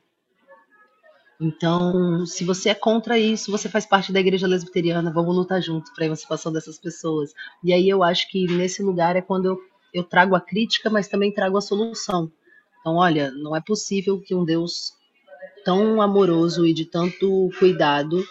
Então, 1.42 2.26
se 2.26 2.44
você 2.44 2.70
é 2.70 2.76
contra 2.76 3.18
isso, 3.18 3.50
você 3.50 3.70
faz 3.70 3.86
parte 3.86 4.12
da 4.12 4.20
igreja 4.20 4.46
lesbiteriana, 4.46 5.12
vamos 5.12 5.34
lutar 5.34 5.62
junto 5.62 5.94
para 5.94 6.04
a 6.04 6.08
emancipação 6.08 6.52
dessas 6.52 6.78
pessoas. 6.78 7.34
E 7.64 7.72
aí 7.74 7.88
eu 7.88 8.04
acho 8.04 8.30
que 8.30 8.46
nesse 8.46 8.84
lugar 8.84 9.16
é 9.16 9.22
quando 9.22 9.46
eu, 9.46 9.60
eu 9.94 10.04
trago 10.04 10.36
a 10.36 10.42
crítica, 10.42 10.90
mas 10.90 11.08
também 11.08 11.34
trago 11.34 11.58
a 11.58 11.62
solução. 11.62 12.30
Então, 12.82 12.96
olha, 12.96 13.32
não 13.32 13.56
é 13.56 13.62
possível 13.62 14.20
que 14.20 14.36
um 14.36 14.44
Deus 14.44 14.94
tão 15.64 16.02
amoroso 16.02 16.66
e 16.66 16.74
de 16.74 16.86
tanto 16.86 17.50
cuidado 17.60 18.24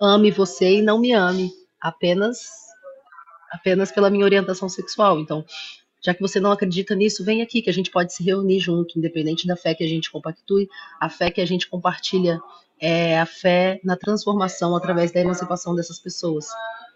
ame 0.00 0.30
você 0.30 0.78
e 0.78 0.82
não 0.82 0.98
me 0.98 1.12
ame 1.12 1.50
apenas 1.80 2.68
apenas 3.50 3.90
pela 3.90 4.10
minha 4.10 4.24
orientação 4.24 4.68
sexual. 4.68 5.18
Então, 5.18 5.44
já 6.04 6.14
que 6.14 6.20
você 6.20 6.38
não 6.38 6.52
acredita 6.52 6.94
nisso, 6.94 7.24
vem 7.24 7.42
aqui 7.42 7.62
que 7.62 7.70
a 7.70 7.72
gente 7.72 7.90
pode 7.90 8.12
se 8.12 8.22
reunir 8.22 8.60
junto, 8.60 8.98
independente 8.98 9.46
da 9.46 9.56
fé 9.56 9.74
que 9.74 9.82
a 9.82 9.88
gente 9.88 10.10
compactue, 10.10 10.68
a 11.00 11.08
fé 11.08 11.30
que 11.30 11.40
a 11.40 11.46
gente 11.46 11.68
compartilha 11.68 12.40
é 12.80 13.18
a 13.18 13.26
fé 13.26 13.80
na 13.82 13.96
transformação 13.96 14.76
através 14.76 15.10
da 15.10 15.20
emancipação 15.20 15.74
dessas 15.74 15.98
pessoas. 15.98 16.46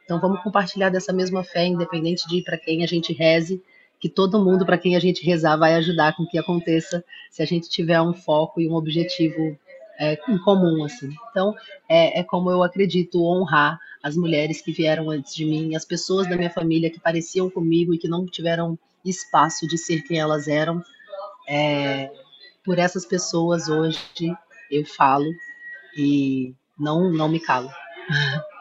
Então 0.05 0.21
vamos 0.21 0.43
compartilhar 0.43 0.91
dessa 0.91 1.13
mesma 1.13 1.43
fé, 1.43 1.67
independente 1.67 2.29
de 2.29 2.43
para 2.43 2.59
quem 2.59 2.85
a 2.85 2.87
gente 2.87 3.13
reze, 3.13 3.63
que 4.03 4.09
todo 4.09 4.45
mundo 4.45 4.67
para 4.67 4.77
quem 4.77 4.97
a 4.97 4.99
gente 4.99 5.25
rezar 5.25 5.57
vai 5.57 5.77
ajudar 5.77 6.17
com 6.17 6.27
que 6.27 6.37
aconteça, 6.37 7.05
se 7.31 7.41
a 7.41 7.47
gente 7.47 7.69
tiver 7.69 8.03
um 8.03 8.13
foco 8.13 8.61
e 8.61 8.69
um 8.69 8.75
objetivo 8.75 9.57
é, 9.97 10.19
em 10.29 10.37
comum, 10.39 10.85
assim. 10.85 11.15
Então, 11.31 11.55
é, 11.89 12.19
é, 12.19 12.25
como 12.25 12.51
eu 12.51 12.65
acredito 12.65 13.25
honrar 13.25 13.79
as 14.03 14.17
mulheres 14.17 14.61
que 14.61 14.73
vieram 14.73 15.09
antes 15.09 15.33
de 15.33 15.45
mim, 15.45 15.77
as 15.77 15.85
pessoas 15.85 16.29
da 16.29 16.37
minha 16.37 16.51
família 16.51 16.91
que 16.91 16.99
pareciam 16.99 17.49
comigo 17.49 17.95
e 17.95 17.99
que 17.99 18.09
não 18.09 18.27
tiveram 18.27 18.77
espaço 19.05 19.69
de 19.69 19.79
ser 19.79 20.03
quem 20.03 20.19
elas 20.19 20.49
eram. 20.49 20.83
É, 21.49 22.11
por 22.65 22.81
essas 22.81 23.07
pessoas 23.07 23.69
hoje 23.69 24.01
eu 24.69 24.85
falo 24.85 25.31
e 25.97 26.57
não, 26.77 27.09
não 27.09 27.29
me 27.29 27.39
calo. 27.39 27.71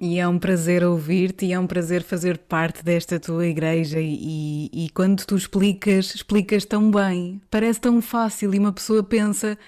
E 0.00 0.18
é 0.18 0.26
um 0.26 0.38
prazer 0.38 0.82
ouvir-te 0.82 1.44
e 1.44 1.52
é 1.52 1.58
um 1.58 1.66
prazer 1.66 2.02
fazer 2.02 2.38
parte 2.38 2.82
desta 2.82 3.20
tua 3.20 3.46
igreja 3.46 4.00
e, 4.00 4.70
e, 4.72 4.88
quando 4.94 5.26
tu 5.26 5.36
explicas, 5.36 6.14
explicas 6.14 6.64
tão 6.64 6.90
bem, 6.90 7.38
parece 7.50 7.82
tão 7.82 8.00
fácil 8.00 8.54
e 8.54 8.58
uma 8.58 8.72
pessoa 8.72 9.02
pensa 9.02 9.58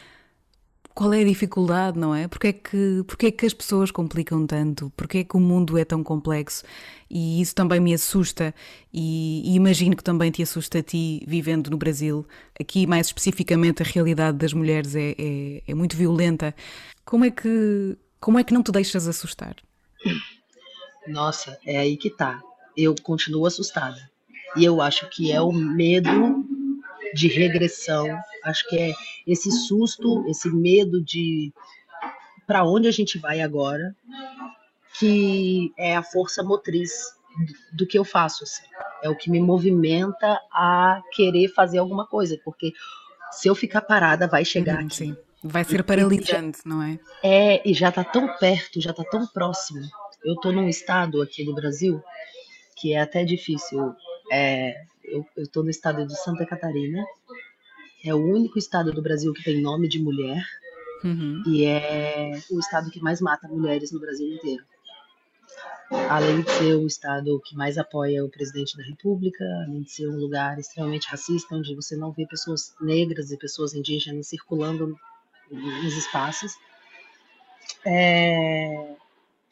qual 0.94 1.12
é 1.12 1.20
a 1.20 1.24
dificuldade, 1.24 1.98
não 1.98 2.14
é? 2.14 2.28
Porque 2.28 2.46
é 2.48 2.52
que, 2.54 3.04
porque 3.06 3.26
é 3.26 3.30
que 3.30 3.44
as 3.44 3.52
pessoas 3.52 3.90
complicam 3.90 4.46
tanto? 4.46 4.90
Porque 4.96 5.18
é 5.18 5.24
que 5.24 5.36
o 5.36 5.40
mundo 5.40 5.76
é 5.76 5.84
tão 5.84 6.02
complexo? 6.02 6.64
E 7.10 7.40
isso 7.42 7.54
também 7.54 7.78
me 7.80 7.92
assusta 7.92 8.54
e, 8.90 9.42
e, 9.52 9.54
imagino 9.54 9.94
que 9.94 10.04
também 10.04 10.30
te 10.30 10.42
assusta 10.42 10.78
a 10.78 10.82
ti 10.82 11.22
vivendo 11.26 11.68
no 11.70 11.76
Brasil. 11.76 12.26
Aqui, 12.58 12.86
mais 12.86 13.08
especificamente, 13.08 13.82
a 13.82 13.86
realidade 13.86 14.38
das 14.38 14.54
mulheres 14.54 14.94
é, 14.96 15.14
é, 15.18 15.62
é 15.68 15.74
muito 15.74 15.94
violenta. 15.94 16.54
Como 17.04 17.24
é, 17.24 17.30
que, 17.30 17.98
como 18.18 18.38
é 18.38 18.44
que 18.44 18.54
não 18.54 18.62
te 18.62 18.72
deixas 18.72 19.06
assustar? 19.06 19.56
Nossa, 21.06 21.58
é 21.66 21.78
aí 21.78 21.96
que 21.96 22.10
tá. 22.10 22.40
Eu 22.76 22.94
continuo 23.02 23.46
assustada. 23.46 24.10
E 24.56 24.64
eu 24.64 24.80
acho 24.80 25.08
que 25.10 25.32
é 25.32 25.40
o 25.40 25.52
medo 25.52 26.44
de 27.14 27.28
regressão. 27.28 28.06
Acho 28.44 28.68
que 28.68 28.78
é 28.78 28.92
esse 29.26 29.50
susto, 29.50 30.24
esse 30.28 30.48
medo 30.50 31.02
de 31.02 31.52
para 32.46 32.64
onde 32.64 32.88
a 32.88 32.90
gente 32.90 33.18
vai 33.18 33.40
agora, 33.40 33.94
que 34.98 35.72
é 35.78 35.96
a 35.96 36.02
força 36.02 36.42
motriz 36.42 36.90
do, 37.72 37.86
que 37.86 37.98
eu 37.98 38.04
faço. 38.04 38.44
Assim. 38.44 38.64
É 39.02 39.08
o 39.08 39.16
que 39.16 39.30
me 39.30 39.40
movimenta 39.40 40.40
a 40.52 41.00
querer 41.12 41.48
fazer 41.48 41.78
alguma 41.78 42.06
coisa, 42.06 42.38
porque 42.44 42.72
se 43.30 43.48
eu 43.48 43.54
ficar 43.54 43.80
parada, 43.80 44.26
vai 44.26 44.44
chegar 44.44 44.78
uhum, 44.78 44.86
aqui. 44.86 44.96
Sim. 44.96 45.16
Vai 45.42 45.64
ser 45.64 45.82
paralisante, 45.82 46.58
já, 46.58 46.62
não 46.64 46.82
é? 46.82 46.98
É, 47.22 47.68
e 47.68 47.74
já 47.74 47.88
está 47.88 48.04
tão 48.04 48.28
perto, 48.38 48.80
já 48.80 48.90
está 48.90 49.04
tão 49.04 49.26
próximo. 49.26 49.80
Eu 50.24 50.34
estou 50.34 50.52
num 50.52 50.68
estado 50.68 51.20
aqui 51.20 51.44
no 51.44 51.54
Brasil 51.54 52.02
que 52.76 52.94
é 52.94 53.00
até 53.00 53.24
difícil 53.24 53.94
é, 54.32 54.74
eu 55.04 55.24
estou 55.36 55.62
no 55.62 55.70
estado 55.70 56.06
de 56.06 56.18
Santa 56.20 56.46
Catarina. 56.46 57.04
É 58.04 58.14
o 58.14 58.18
único 58.18 58.58
estado 58.58 58.92
do 58.92 59.02
Brasil 59.02 59.32
que 59.32 59.44
tem 59.44 59.62
nome 59.62 59.86
de 59.88 60.02
mulher. 60.02 60.44
Uhum. 61.04 61.42
E 61.46 61.64
é 61.64 62.32
o 62.50 62.58
estado 62.58 62.90
que 62.90 63.00
mais 63.00 63.20
mata 63.20 63.46
mulheres 63.46 63.92
no 63.92 64.00
Brasil 64.00 64.26
inteiro. 64.26 64.64
Além 66.08 66.40
de 66.40 66.50
ser 66.50 66.74
o 66.74 66.86
estado 66.86 67.40
que 67.44 67.54
mais 67.54 67.76
apoia 67.76 68.24
o 68.24 68.30
presidente 68.30 68.76
da 68.76 68.82
República, 68.82 69.44
além 69.66 69.82
de 69.82 69.92
ser 69.92 70.08
um 70.08 70.16
lugar 70.16 70.58
extremamente 70.58 71.06
racista, 71.08 71.54
onde 71.54 71.74
você 71.74 71.94
não 71.96 72.12
vê 72.12 72.26
pessoas 72.26 72.74
negras 72.80 73.30
e 73.30 73.36
pessoas 73.36 73.74
indígenas 73.74 74.28
circulando 74.28 74.96
nos 75.52 75.96
espaços. 75.96 76.56
É, 77.84 78.96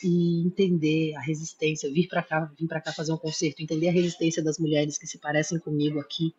e 0.02 0.46
entender 0.46 1.14
a 1.16 1.20
resistência, 1.20 1.92
vir 1.92 2.08
para 2.08 2.22
cá, 2.22 2.50
vir 2.58 2.66
para 2.66 2.80
cá 2.80 2.92
fazer 2.92 3.12
um 3.12 3.18
concerto, 3.18 3.62
entender 3.62 3.88
a 3.88 3.92
resistência 3.92 4.42
das 4.42 4.58
mulheres 4.58 4.96
que 4.96 5.06
se 5.06 5.18
parecem 5.18 5.58
comigo 5.58 6.00
aqui 6.00 6.34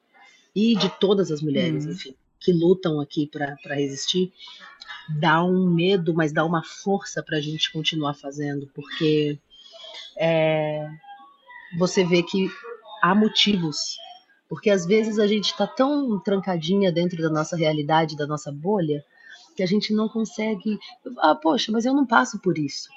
e 0.55 0.75
de 0.75 0.89
todas 0.99 1.31
as 1.31 1.41
mulheres, 1.41 1.85
uhum. 1.85 1.91
enfim, 1.91 2.15
que 2.39 2.51
lutam 2.51 2.99
aqui 2.99 3.27
para 3.27 3.75
resistir, 3.75 4.33
dá 5.19 5.43
um 5.43 5.69
medo, 5.73 6.13
mas 6.13 6.33
dá 6.33 6.43
uma 6.43 6.63
força 6.63 7.21
para 7.23 7.37
a 7.37 7.41
gente 7.41 7.71
continuar 7.71 8.15
fazendo, 8.15 8.67
porque 8.73 9.37
é, 10.17 10.89
você 11.77 12.03
vê 12.03 12.23
que 12.23 12.49
há 13.01 13.13
motivos, 13.13 13.97
porque 14.49 14.69
às 14.69 14.85
vezes 14.85 15.19
a 15.19 15.27
gente 15.27 15.51
está 15.51 15.67
tão 15.67 16.19
trancadinha 16.19 16.91
dentro 16.91 17.21
da 17.21 17.29
nossa 17.29 17.55
realidade, 17.55 18.17
da 18.17 18.27
nossa 18.27 18.51
bolha, 18.51 19.05
que 19.55 19.63
a 19.63 19.65
gente 19.67 19.93
não 19.93 20.07
consegue. 20.07 20.77
Ah, 21.19 21.35
poxa, 21.35 21.71
mas 21.71 21.85
eu 21.85 21.93
não 21.93 22.05
passo 22.05 22.39
por 22.39 22.57
isso. 22.57 22.89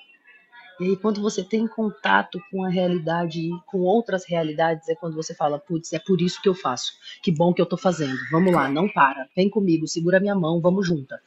E 0.80 0.84
aí, 0.84 0.96
quando 0.96 1.22
você 1.22 1.44
tem 1.44 1.68
contato 1.68 2.40
com 2.50 2.64
a 2.64 2.68
realidade, 2.68 3.48
com 3.66 3.82
outras 3.82 4.24
realidades, 4.26 4.88
é 4.88 4.94
quando 4.96 5.14
você 5.14 5.32
fala, 5.32 5.56
putz, 5.56 5.92
é 5.92 6.00
por 6.00 6.20
isso 6.20 6.42
que 6.42 6.48
eu 6.48 6.54
faço. 6.54 6.94
Que 7.22 7.30
bom 7.30 7.54
que 7.54 7.62
eu 7.62 7.66
tô 7.66 7.76
fazendo. 7.76 8.16
Vamos 8.32 8.52
lá, 8.52 8.68
não 8.68 8.88
para. 8.88 9.28
Vem 9.36 9.48
comigo, 9.48 9.86
segura 9.86 10.18
minha 10.18 10.34
mão, 10.34 10.60
vamos 10.60 10.84
junta. 10.84 11.20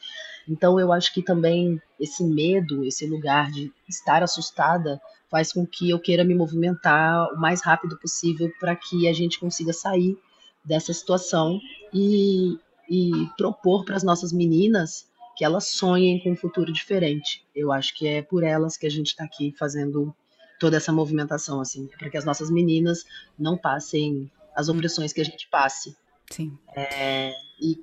Então, 0.50 0.78
eu 0.78 0.92
acho 0.92 1.14
que 1.14 1.22
também 1.22 1.82
esse 1.98 2.26
medo, 2.26 2.84
esse 2.84 3.08
lugar 3.08 3.50
de 3.50 3.72
estar 3.88 4.22
assustada, 4.22 5.00
faz 5.30 5.54
com 5.54 5.66
que 5.66 5.90
eu 5.90 6.00
queira 6.00 6.26
me 6.26 6.36
movimentar 6.36 7.32
o 7.34 7.38
mais 7.40 7.62
rápido 7.62 7.98
possível 7.98 8.52
para 8.60 8.76
que 8.76 9.08
a 9.08 9.14
gente 9.14 9.40
consiga 9.40 9.72
sair 9.72 10.18
dessa 10.64 10.92
situação 10.92 11.58
e, 11.94 12.58
e 12.90 13.12
propor 13.38 13.86
para 13.86 13.96
as 13.96 14.04
nossas 14.04 14.34
meninas 14.34 15.08
que 15.38 15.46
elas 15.46 15.66
sonhem 15.70 16.20
com 16.20 16.32
um 16.32 16.36
futuro 16.36 16.74
diferente. 16.74 17.46
Eu 17.56 17.72
acho 17.72 17.96
que 17.96 18.08
é 18.08 18.22
por 18.24 18.44
elas 18.44 18.76
que 18.76 18.88
a 18.88 18.90
gente 18.90 19.08
está 19.08 19.24
aqui 19.24 19.54
fazendo 19.58 20.14
toda 20.60 20.78
essa 20.78 20.92
movimentação, 20.92 21.62
assim, 21.62 21.88
para 21.98 22.10
que 22.10 22.18
as 22.18 22.26
nossas 22.26 22.50
meninas 22.50 23.06
não 23.38 23.56
passem 23.56 24.32
as 24.56 24.68
opressões 24.68 25.14
que 25.14 25.22
a 25.22 25.24
gente 25.24 25.48
passe. 25.50 25.96
Sim. 26.32 26.58
É, 26.76 27.32
e 27.62 27.80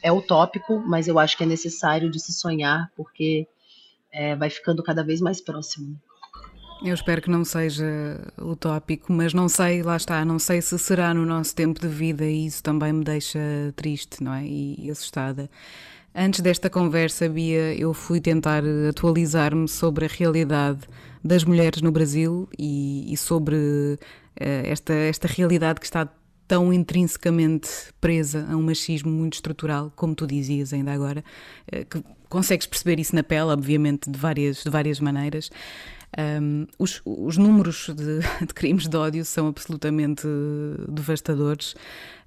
é 0.00 0.12
utópico, 0.12 0.78
mas 0.78 1.08
eu 1.08 1.18
acho 1.18 1.36
que 1.36 1.42
é 1.42 1.46
necessário 1.46 2.08
de 2.08 2.20
se 2.20 2.32
sonhar, 2.32 2.88
porque 2.96 3.48
é, 4.12 4.36
vai 4.36 4.48
ficando 4.48 4.80
cada 4.82 5.02
vez 5.02 5.20
mais 5.20 5.40
próximo. 5.40 6.00
Eu 6.84 6.94
espero 6.94 7.22
que 7.22 7.30
não 7.30 7.44
seja 7.44 7.84
utópico, 8.40 9.12
mas 9.12 9.32
não 9.32 9.48
sei, 9.48 9.82
lá 9.82 9.96
está, 9.96 10.24
não 10.24 10.38
sei 10.38 10.60
se 10.60 10.76
será 10.78 11.14
no 11.14 11.24
nosso 11.24 11.54
tempo 11.54 11.80
de 11.80 11.86
vida 11.86 12.24
e 12.24 12.46
isso 12.46 12.62
também 12.62 12.92
me 12.92 13.04
deixa 13.04 13.38
triste, 13.76 14.22
não 14.22 14.34
é? 14.34 14.44
E, 14.44 14.86
e 14.86 14.90
assustada. 14.90 15.48
Antes 16.14 16.40
desta 16.40 16.68
conversa, 16.68 17.26
Bia, 17.26 17.74
eu 17.74 17.94
fui 17.94 18.20
tentar 18.20 18.62
atualizar-me 18.88 19.66
sobre 19.66 20.04
a 20.04 20.08
realidade 20.08 20.80
das 21.24 21.42
mulheres 21.42 21.80
no 21.80 21.90
Brasil 21.90 22.46
e, 22.58 23.10
e 23.10 23.16
sobre 23.16 23.56
uh, 23.56 23.98
esta, 24.38 24.92
esta 24.92 25.26
realidade 25.26 25.80
que 25.80 25.86
está 25.86 26.06
tão 26.46 26.70
intrinsecamente 26.70 27.70
presa 27.98 28.46
a 28.50 28.56
um 28.56 28.62
machismo 28.62 29.10
muito 29.10 29.34
estrutural, 29.34 29.90
como 29.96 30.14
tu 30.14 30.26
dizias 30.26 30.74
ainda 30.74 30.92
agora, 30.92 31.24
uh, 31.72 31.86
que 31.86 32.04
consegues 32.28 32.66
perceber 32.66 33.00
isso 33.00 33.14
na 33.14 33.22
pele, 33.22 33.50
obviamente, 33.50 34.10
de 34.10 34.18
várias, 34.18 34.62
de 34.62 34.68
várias 34.68 35.00
maneiras. 35.00 35.50
Um, 36.18 36.66
os, 36.78 37.00
os, 37.04 37.38
números 37.38 37.88
de, 37.88 38.20
de, 38.46 38.54
crimes 38.54 38.86
de 38.86 38.96
ódio 38.96 39.24
são 39.24 39.46
absolutamente 39.46 40.26
devastadores. 40.88 41.74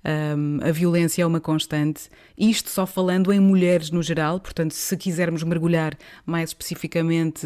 Um, 0.03 0.59
a 0.61 0.71
violência 0.71 1.23
é 1.23 1.25
uma 1.25 1.39
constante. 1.39 2.09
Isto 2.37 2.69
só 2.69 2.85
falando 2.85 3.31
em 3.31 3.39
mulheres 3.39 3.91
no 3.91 4.01
geral, 4.01 4.39
portanto, 4.39 4.71
se 4.71 4.97
quisermos 4.97 5.43
mergulhar 5.43 5.97
mais 6.25 6.49
especificamente 6.49 7.45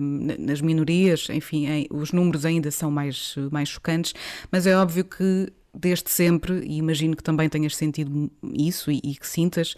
um, 0.00 0.26
nas 0.38 0.60
minorias, 0.60 1.28
enfim, 1.30 1.66
em, 1.66 1.86
os 1.90 2.12
números 2.12 2.44
ainda 2.44 2.70
são 2.70 2.90
mais, 2.90 3.34
mais 3.50 3.68
chocantes, 3.68 4.14
mas 4.50 4.66
é 4.66 4.76
óbvio 4.76 5.04
que 5.04 5.52
desde 5.74 6.10
sempre, 6.10 6.60
e 6.66 6.76
imagino 6.76 7.16
que 7.16 7.22
também 7.22 7.48
tenhas 7.48 7.74
sentido 7.74 8.30
isso 8.52 8.90
e, 8.90 9.00
e 9.02 9.14
que 9.14 9.26
sintas, 9.26 9.74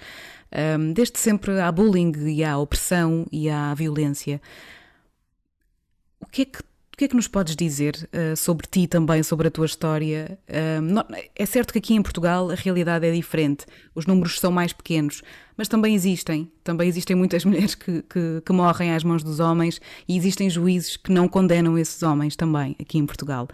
desde 0.92 1.20
sempre 1.20 1.60
há 1.60 1.70
bullying 1.70 2.12
e 2.26 2.42
há 2.42 2.58
opressão 2.58 3.24
e 3.30 3.48
há 3.48 3.72
violência. 3.74 4.40
O 6.24 6.30
que 6.30 6.42
é 6.42 6.44
que 6.46 6.60
o 6.60 6.96
que 6.96 7.06
é 7.06 7.08
que 7.08 7.16
nos 7.16 7.26
podes 7.26 7.56
dizer 7.56 8.08
uh, 8.12 8.36
sobre 8.36 8.68
ti 8.68 8.86
também, 8.86 9.20
sobre 9.24 9.48
a 9.48 9.50
tua 9.50 9.66
história? 9.66 10.38
Uh, 10.48 10.80
não, 10.80 11.04
é 11.34 11.44
certo 11.44 11.72
que 11.72 11.80
aqui 11.80 11.92
em 11.92 12.00
Portugal 12.00 12.48
a 12.52 12.54
realidade 12.54 13.04
é 13.04 13.10
diferente, 13.10 13.66
os 13.96 14.06
números 14.06 14.38
são 14.38 14.52
mais 14.52 14.72
pequenos, 14.72 15.20
mas 15.56 15.66
também 15.66 15.92
existem, 15.92 16.48
também 16.62 16.88
existem 16.88 17.16
muitas 17.16 17.42
mulheres 17.44 17.74
que, 17.74 18.00
que, 18.02 18.40
que, 18.46 18.52
morrem 18.52 18.92
às 18.92 19.02
mãos 19.02 19.24
dos 19.24 19.40
homens 19.40 19.80
e 20.06 20.16
existem 20.16 20.48
juízes 20.48 20.96
que 20.96 21.10
não 21.10 21.26
condenam 21.26 21.76
esses 21.76 22.00
homens 22.04 22.36
também 22.36 22.76
aqui 22.80 22.96
em 22.96 23.06
Portugal. 23.06 23.48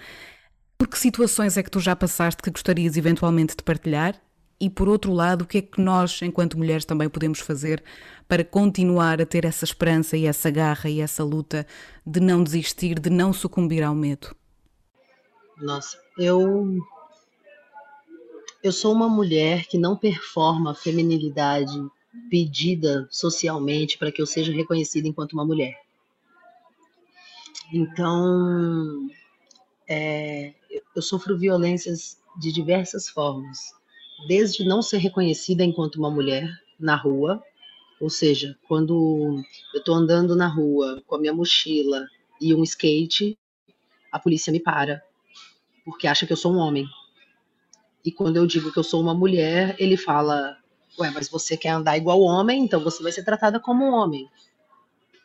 Por 0.77 0.87
que 0.87 0.99
situações 0.99 1.57
é 1.57 1.63
que 1.63 1.71
tu 1.71 1.81
já 1.81 1.97
passaste 1.97 2.43
que 2.43 2.51
gostarias 2.51 2.99
eventualmente 2.99 3.57
de 3.57 3.63
partilhar? 3.63 4.21
E 4.61 4.69
por 4.69 4.89
outro 4.89 5.13
lado, 5.13 5.43
o 5.43 5.47
que 5.47 5.59
é 5.59 5.63
que 5.63 5.81
nós, 5.81 6.21
enquanto 6.21 6.59
mulheres, 6.59 6.85
também 6.85 7.09
podemos 7.09 7.41
fazer 7.41 7.83
para 8.29 8.45
continuar 8.45 9.21
a 9.21 9.27
ter 9.27 9.45
essa 9.45 9.65
esperança 9.65 10.17
e 10.17 10.27
essa 10.27 10.51
garra 10.51 10.91
e 10.91 11.01
essa 11.01 11.25
luta 11.25 11.67
de 12.07 12.21
não 12.21 12.45
desistir, 12.45 12.99
de 12.99 13.09
não 13.09 13.33
sucumbir 13.33 13.83
ao 13.83 13.95
medo? 13.95 14.37
Nossa, 15.57 15.99
eu 16.19 16.79
eu 18.63 18.73
sou 18.73 18.93
uma 18.93 19.09
mulher 19.09 19.67
que 19.67 19.79
não 19.79 19.97
performa 19.97 20.73
a 20.73 20.75
feminilidade 20.75 21.73
pedida 22.29 23.09
socialmente 23.11 23.97
para 23.97 24.13
que 24.13 24.21
eu 24.21 24.27
seja 24.27 24.53
reconhecida 24.53 25.09
enquanto 25.09 25.33
uma 25.33 25.45
mulher. 25.45 25.81
Então, 27.73 29.09
é, 29.89 30.53
eu 30.95 31.01
sofro 31.01 31.39
violências 31.39 32.19
de 32.39 32.53
diversas 32.53 33.09
formas, 33.09 33.73
desde 34.27 34.65
não 34.65 34.83
ser 34.83 34.99
reconhecida 34.99 35.65
enquanto 35.65 35.97
uma 35.97 36.11
mulher 36.11 36.49
na 36.79 36.97
rua, 36.97 37.43
ou 38.01 38.09
seja, 38.09 38.57
quando 38.67 39.43
eu 39.75 39.81
estou 39.81 39.95
andando 39.95 40.35
na 40.35 40.49
rua 40.49 41.03
com 41.07 41.17
a 41.17 41.19
minha 41.19 41.35
mochila 41.35 42.07
e 42.41 42.55
um 42.55 42.63
skate, 42.63 43.39
a 44.11 44.19
polícia 44.19 44.53
me 44.53 44.59
para, 44.59 45.03
porque 45.85 46.07
acha 46.07 46.27
que 46.27 46.33
eu 46.33 46.37
sou 46.37 46.53
um 46.53 46.59
homem. 46.59 46.89
E 48.05 48.11
quando 48.11 48.39
eu 48.39 48.47
digo 48.47 48.73
que 48.73 48.79
eu 48.79 48.85
sou 48.85 49.01
uma 49.01 49.15
mulher, 49.15 49.77
ele 49.79 49.97
fala: 49.97 50.57
Ué, 50.99 51.11
mas 51.11 51.29
você 51.29 51.57
quer 51.57 51.71
andar 51.71 51.99
igual 51.99 52.21
homem, 52.21 52.65
então 52.65 52.81
você 52.83 53.03
vai 53.03 53.13
ser 53.13 53.25
tratada 53.25 53.61
como 53.61 53.85
um 53.85 53.93
homem. 53.93 54.29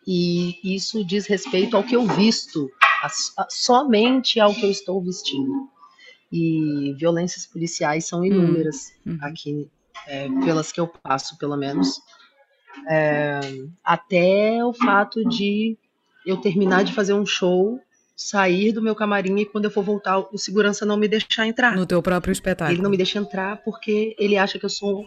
E 0.06 0.60
isso 0.64 1.04
diz 1.04 1.26
respeito 1.26 1.76
ao 1.76 1.84
que 1.84 1.96
eu 1.96 2.06
visto, 2.06 2.70
a, 3.02 3.08
a, 3.42 3.48
somente 3.50 4.40
ao 4.40 4.54
que 4.54 4.64
eu 4.64 4.70
estou 4.70 5.02
vestindo. 5.02 5.70
E 6.38 6.94
violências 6.98 7.46
policiais 7.46 8.06
são 8.06 8.26
inúmeras 8.26 8.92
uhum. 9.06 9.18
aqui, 9.22 9.70
é, 10.06 10.28
pelas 10.44 10.70
que 10.72 10.82
eu 10.82 10.88
passo, 10.88 11.38
pelo 11.38 11.56
menos. 11.56 12.02
É, 12.90 13.40
até 13.82 14.64
o 14.66 14.74
fato 14.74 15.24
de 15.30 15.78
eu 16.26 16.36
terminar 16.38 16.84
de 16.84 16.92
fazer 16.92 17.14
um 17.14 17.26
show, 17.26 17.80
sair 18.16 18.74
do 18.74 18.82
meu 18.82 18.94
camarim 18.94 19.40
e 19.40 19.46
quando 19.46 19.66
eu 19.66 19.72
for 19.72 19.84
voltar, 19.84 20.20
o 20.20 20.38
segurança 20.38 20.86
não 20.86 20.98
me 20.98 21.08
deixar 21.08 21.48
entrar. 21.48 21.74
No 21.74 21.86
teu 21.86 22.02
próprio 22.02 22.34
espetáculo. 22.34 22.76
Ele 22.76 22.84
não 22.84 22.90
me 22.90 22.98
deixa 22.98 23.18
entrar 23.18 23.58
porque 23.64 24.14
ele 24.20 24.38
acha 24.38 24.60
que 24.60 24.66
eu 24.66 24.70
sou 24.70 25.06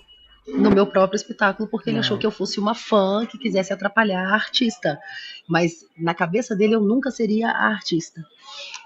no 0.55 0.71
meu 0.71 0.87
próprio 0.87 1.17
espetáculo, 1.17 1.69
porque 1.69 1.91
ele 1.91 1.99
achou 1.99 2.19
que 2.19 2.27
eu 2.27 2.31
fosse 2.31 2.59
uma 2.59 2.75
fã 2.75 3.27
que 3.27 3.39
quisesse 3.39 3.73
atrapalhar 3.73 4.27
a 4.27 4.35
artista. 4.35 4.99
Mas 5.47 5.85
na 5.97 6.15
cabeça 6.15 6.57
dele 6.57 6.75
eu 6.75 6.81
nunca 6.81 7.11
seria 7.11 7.51
a 7.51 7.67
artista. 7.67 8.25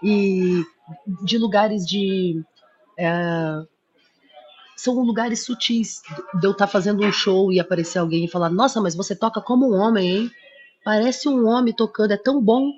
E 0.03 0.65
de 1.25 1.39
lugares 1.39 1.87
de. 1.87 2.43
É, 2.99 3.63
são 4.77 4.95
lugares 4.95 5.45
sutis 5.45 6.03
de 6.41 6.47
eu 6.47 6.53
estar 6.53 6.67
tá 6.67 6.73
fazendo 6.73 7.05
um 7.05 7.13
show 7.13 7.53
e 7.53 7.61
aparecer 7.61 7.99
alguém 7.99 8.25
e 8.25 8.31
falar: 8.31 8.51
Nossa, 8.51 8.81
mas 8.81 8.95
você 8.95 9.15
toca 9.15 9.41
como 9.41 9.73
um 9.73 9.79
homem, 9.79 10.11
hein? 10.11 10.31
Parece 10.85 11.29
um 11.29 11.47
homem 11.47 11.73
tocando, 11.73 12.13
é 12.13 12.17
tão 12.17 12.43
bom. 12.43 12.73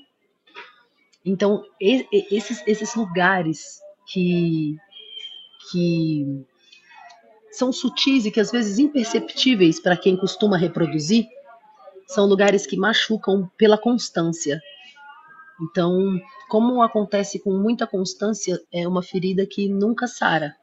Então, 1.24 1.64
esses, 1.80 2.62
esses 2.66 2.94
lugares 2.94 3.80
que, 4.06 4.76
que 5.70 6.44
são 7.54 7.72
sutis 7.72 8.26
e 8.26 8.30
que 8.30 8.40
às 8.40 8.50
vezes 8.50 8.78
imperceptíveis 8.78 9.80
para 9.80 9.96
quem 9.96 10.16
costuma 10.16 10.56
reproduzir, 10.56 11.26
são 12.06 12.26
lugares 12.26 12.66
que 12.66 12.76
machucam 12.76 13.50
pela 13.56 13.78
constância. 13.78 14.60
Então, 15.60 16.20
como 16.48 16.82
acontece 16.82 17.38
com 17.38 17.52
muita 17.56 17.86
constância, 17.86 18.60
é 18.72 18.86
uma 18.86 19.02
ferida 19.02 19.46
que 19.46 19.68
nunca 19.68 20.06
sara. 20.06 20.54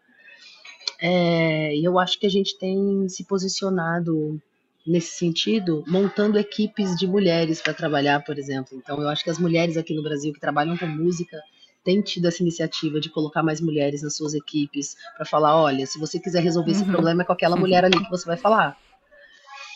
É, 1.01 1.75
eu 1.77 1.97
acho 1.97 2.19
que 2.19 2.27
a 2.27 2.30
gente 2.30 2.58
tem 2.60 3.08
se 3.08 3.23
posicionado 3.23 4.39
nesse 4.86 5.17
sentido, 5.17 5.84
montando 5.88 6.38
equipes 6.38 6.95
de 6.95 7.08
mulheres 7.08 7.62
para 7.62 7.73
trabalhar, 7.73 8.23
por 8.23 8.38
exemplo. 8.38 8.77
Então, 8.77 9.01
eu 9.01 9.08
acho 9.08 9.23
que 9.23 9.30
as 9.30 9.39
mulheres 9.39 9.77
aqui 9.77 9.93
no 9.93 10.04
Brasil 10.04 10.34
que 10.34 10.39
trabalham 10.39 10.77
com 10.77 10.88
música 10.88 11.41
têm 11.84 12.02
tido 12.02 12.28
essa 12.28 12.41
iniciativa 12.41 13.00
de 13.00 13.10
colocar 13.10 13.44
mais 13.44 13.60
mulheres 13.60 14.02
nas 14.02 14.15
suas 14.15 14.34
equipes 14.34 14.96
para 15.15 15.26
falar, 15.26 15.60
olha, 15.62 15.86
se 15.86 16.00
você 16.00 16.20
quiser 16.20 16.41
resolver 16.44 16.72
uhum. 16.72 16.78
esse 16.78 16.86
problema 16.86 17.24
é 17.24 17.26
com 17.26 17.34
aquela 17.34 17.56
mulher 17.56 17.84
ali 17.84 18.04
que 18.04 18.10
você 18.10 18.26
vai 18.26 18.38
falar. 18.38 18.78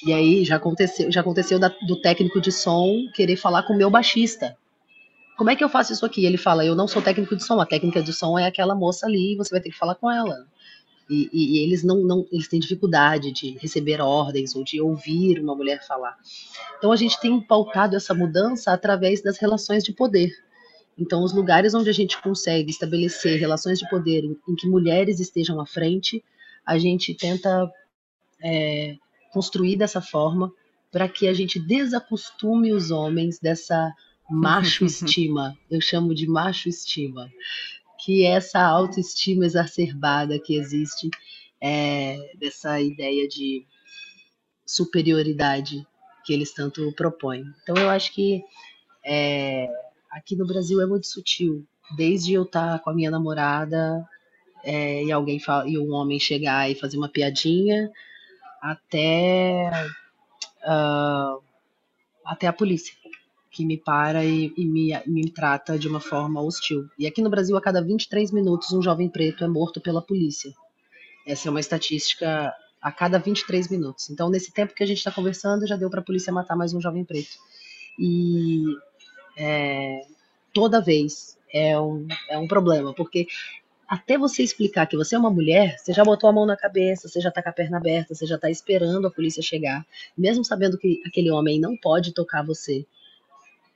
E 0.05 0.13
aí 0.13 0.45
já 0.45 0.57
aconteceu, 0.57 1.11
já 1.11 1.21
aconteceu 1.21 1.57
da, 1.57 1.69
do 1.87 1.99
técnico 1.99 2.39
de 2.39 2.51
som 2.51 2.91
querer 3.13 3.35
falar 3.35 3.63
com 3.63 3.73
o 3.73 3.77
meu 3.77 3.89
baixista. 3.89 4.55
Como 5.37 5.49
é 5.49 5.55
que 5.55 5.63
eu 5.63 5.69
faço 5.69 5.91
isso 5.91 6.05
aqui? 6.05 6.25
Ele 6.25 6.37
fala, 6.37 6.65
eu 6.65 6.75
não 6.75 6.87
sou 6.87 7.01
técnico 7.01 7.35
de 7.35 7.43
som, 7.43 7.59
a 7.59 7.65
técnica 7.65 8.01
de 8.01 8.13
som 8.13 8.37
é 8.37 8.45
aquela 8.45 8.75
moça 8.75 9.05
ali, 9.05 9.35
você 9.35 9.49
vai 9.49 9.59
ter 9.59 9.69
que 9.69 9.77
falar 9.77 9.95
com 9.95 10.09
ela. 10.09 10.45
E, 11.09 11.29
e, 11.31 11.57
e, 11.57 11.63
eles 11.63 11.83
não, 11.83 11.97
não 11.97 12.25
eles 12.31 12.47
têm 12.47 12.59
dificuldade 12.59 13.31
de 13.31 13.57
receber 13.59 14.01
ordens 14.01 14.55
ou 14.55 14.63
de 14.63 14.81
ouvir 14.81 15.39
uma 15.39 15.55
mulher 15.55 15.85
falar. 15.85 16.17
Então 16.77 16.91
a 16.91 16.95
gente 16.95 17.19
tem 17.19 17.39
pautado 17.41 17.95
essa 17.95 18.13
mudança 18.13 18.71
através 18.71 19.21
das 19.21 19.37
relações 19.37 19.83
de 19.83 19.93
poder. 19.93 20.31
Então 20.97 21.23
os 21.23 21.33
lugares 21.33 21.73
onde 21.73 21.89
a 21.89 21.93
gente 21.93 22.21
consegue 22.21 22.71
estabelecer 22.71 23.39
relações 23.39 23.79
de 23.79 23.89
poder 23.89 24.23
em, 24.23 24.55
que 24.55 24.67
mulheres 24.67 25.19
estejam 25.19 25.59
à 25.59 25.65
frente, 25.65 26.23
a 26.65 26.77
gente 26.77 27.13
tenta 27.13 27.69
é, 28.43 28.95
construir 29.31 29.75
dessa 29.75 30.01
forma 30.01 30.51
para 30.91 31.09
que 31.09 31.27
a 31.27 31.33
gente 31.33 31.59
desacostume 31.59 32.71
os 32.71 32.91
homens 32.91 33.39
dessa 33.39 33.93
macho 34.29 34.85
estima. 34.85 35.57
Eu 35.69 35.81
chamo 35.81 36.15
de 36.15 36.27
macho 36.27 36.69
estima 36.69 37.29
que 38.05 38.23
essa 38.23 38.61
autoestima 38.61 39.45
exacerbada 39.45 40.39
que 40.39 40.55
existe, 40.55 41.09
é, 41.59 42.17
dessa 42.37 42.79
ideia 42.79 43.27
de 43.27 43.65
superioridade 44.63 45.85
que 46.23 46.31
eles 46.31 46.53
tanto 46.53 46.91
propõem. 46.93 47.43
Então 47.63 47.75
eu 47.75 47.89
acho 47.89 48.13
que 48.13 48.43
é, 49.03 49.67
aqui 50.15 50.35
no 50.35 50.47
Brasil 50.47 50.81
é 50.81 50.85
muito 50.85 51.07
sutil. 51.07 51.65
Desde 51.95 52.33
eu 52.33 52.43
estar 52.43 52.79
com 52.79 52.89
a 52.89 52.93
minha 52.93 53.11
namorada 53.11 54.07
é, 54.63 55.03
e 55.03 55.11
alguém 55.11 55.39
fala, 55.39 55.69
e 55.69 55.77
um 55.77 55.91
homem 55.91 56.19
chegar 56.19 56.71
e 56.71 56.75
fazer 56.75 56.97
uma 56.97 57.09
piadinha, 57.09 57.91
até 58.61 59.69
uh, 60.63 61.43
até 62.25 62.47
a 62.47 62.53
polícia, 62.53 62.95
que 63.51 63.63
me 63.63 63.77
para 63.77 64.25
e, 64.25 64.51
e 64.57 64.65
me, 64.65 64.91
me 65.05 65.29
trata 65.29 65.77
de 65.77 65.87
uma 65.87 65.99
forma 65.99 66.41
hostil. 66.41 66.89
E 66.97 67.05
aqui 67.05 67.21
no 67.21 67.29
Brasil, 67.29 67.55
a 67.55 67.61
cada 67.61 67.83
23 67.83 68.31
minutos, 68.31 68.71
um 68.71 68.81
jovem 68.81 69.09
preto 69.09 69.43
é 69.43 69.47
morto 69.47 69.79
pela 69.79 70.01
polícia. 70.01 70.51
Essa 71.27 71.49
é 71.49 71.51
uma 71.51 71.59
estatística 71.59 72.51
a 72.81 72.91
cada 72.91 73.19
23 73.19 73.67
minutos. 73.69 74.09
Então, 74.09 74.29
nesse 74.29 74.51
tempo 74.51 74.73
que 74.73 74.83
a 74.83 74.87
gente 74.87 74.97
está 74.97 75.11
conversando, 75.11 75.67
já 75.67 75.75
deu 75.75 75.89
para 75.89 75.99
a 75.99 76.03
polícia 76.03 76.33
matar 76.33 76.55
mais 76.55 76.73
um 76.73 76.81
jovem 76.81 77.03
preto. 77.03 77.37
E 77.99 78.63
é, 79.37 80.01
toda 80.53 80.81
vez 80.81 81.37
é 81.53 81.79
um, 81.79 82.07
é 82.29 82.37
um 82.37 82.47
problema, 82.47 82.93
porque 82.93 83.27
até 83.87 84.17
você 84.17 84.41
explicar 84.43 84.87
que 84.87 84.97
você 84.97 85.15
é 85.15 85.19
uma 85.19 85.29
mulher, 85.29 85.77
você 85.77 85.93
já 85.93 86.03
botou 86.03 86.29
a 86.29 86.33
mão 86.33 86.45
na 86.45 86.57
cabeça, 86.57 87.07
você 87.07 87.21
já 87.21 87.31
tá 87.31 87.41
com 87.43 87.49
a 87.49 87.53
perna 87.53 87.77
aberta, 87.77 88.15
você 88.15 88.25
já 88.25 88.37
tá 88.37 88.49
esperando 88.49 89.07
a 89.07 89.11
polícia 89.11 89.43
chegar, 89.43 89.85
mesmo 90.17 90.43
sabendo 90.43 90.77
que 90.77 91.01
aquele 91.05 91.29
homem 91.31 91.59
não 91.59 91.77
pode 91.77 92.13
tocar 92.13 92.43
você. 92.43 92.85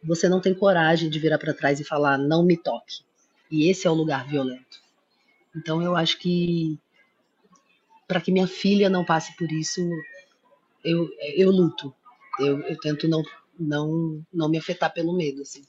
Você 0.03 0.29
não 0.29 0.39
tem 0.39 0.53
coragem 0.53 1.09
de 1.09 1.19
virar 1.19 1.37
para 1.37 1.53
trás 1.53 1.79
e 1.79 1.83
falar 1.83 2.17
não 2.17 2.43
me 2.43 2.57
toque. 2.57 3.01
E 3.51 3.69
esse 3.69 3.85
é 3.85 3.89
o 3.89 3.93
lugar 3.93 4.27
violento. 4.27 4.81
Então 5.55 5.81
eu 5.81 5.95
acho 5.95 6.17
que 6.19 6.79
para 8.07 8.21
que 8.21 8.31
minha 8.31 8.47
filha 8.47 8.89
não 8.89 9.05
passe 9.05 9.35
por 9.37 9.51
isso, 9.51 9.81
eu, 10.83 11.07
eu 11.35 11.51
luto. 11.51 11.93
Eu, 12.39 12.61
eu 12.61 12.77
tento 12.79 13.07
não, 13.07 13.21
não, 13.59 14.23
não 14.33 14.49
me 14.49 14.57
afetar 14.57 14.93
pelo 14.93 15.15
medo, 15.15 15.41
assim 15.41 15.63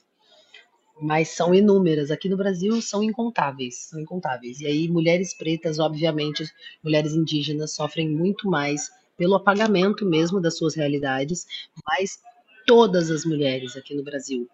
mas 1.00 1.30
são 1.30 1.54
inúmeras. 1.54 2.10
Aqui 2.10 2.28
no 2.28 2.36
Brasil 2.36 2.80
são 2.82 3.02
incontáveis, 3.02 3.86
são 3.88 3.98
incontáveis. 3.98 4.60
E 4.60 4.66
aí 4.66 4.88
mulheres 4.88 5.32
pretas, 5.32 5.78
obviamente, 5.78 6.44
mulheres 6.84 7.14
indígenas 7.14 7.74
sofrem 7.74 8.08
muito 8.08 8.48
mais 8.48 8.90
pelo 9.16 9.34
apagamento 9.34 10.06
mesmo 10.06 10.40
das 10.40 10.56
suas 10.56 10.74
realidades, 10.74 11.46
mas 11.86 12.18
todas 12.66 13.10
as 13.10 13.24
mulheres 13.24 13.76
aqui 13.76 13.94
no 13.94 14.02
Brasil 14.02 14.48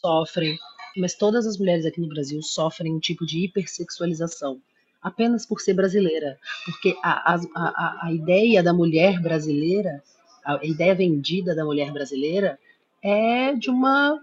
sofrem, 0.00 0.58
mas 0.96 1.14
todas 1.14 1.46
as 1.46 1.58
mulheres 1.58 1.84
aqui 1.84 2.00
no 2.00 2.08
Brasil 2.08 2.40
sofrem 2.42 2.94
um 2.94 3.00
tipo 3.00 3.26
de 3.26 3.44
hipersexualização 3.44 4.60
apenas 5.02 5.46
por 5.46 5.60
ser 5.60 5.74
brasileira, 5.74 6.36
porque 6.64 6.96
a, 7.02 7.34
a, 7.34 7.40
a, 7.54 8.06
a 8.06 8.12
ideia 8.12 8.62
da 8.62 8.72
mulher 8.72 9.20
brasileira, 9.20 10.02
a 10.44 10.64
ideia 10.64 10.94
vendida 10.94 11.54
da 11.54 11.64
mulher 11.64 11.92
brasileira 11.92 12.58
é 13.06 13.54
de 13.54 13.70
uma 13.70 14.20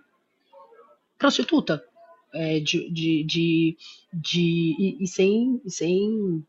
prostituta. 1.18 1.82
É, 2.36 2.60
de, 2.60 2.90
de, 2.90 3.24
de, 3.24 3.78
de 4.12 4.76
e, 4.80 5.04
e, 5.04 5.08
sem, 5.08 5.62
sem 5.68 6.44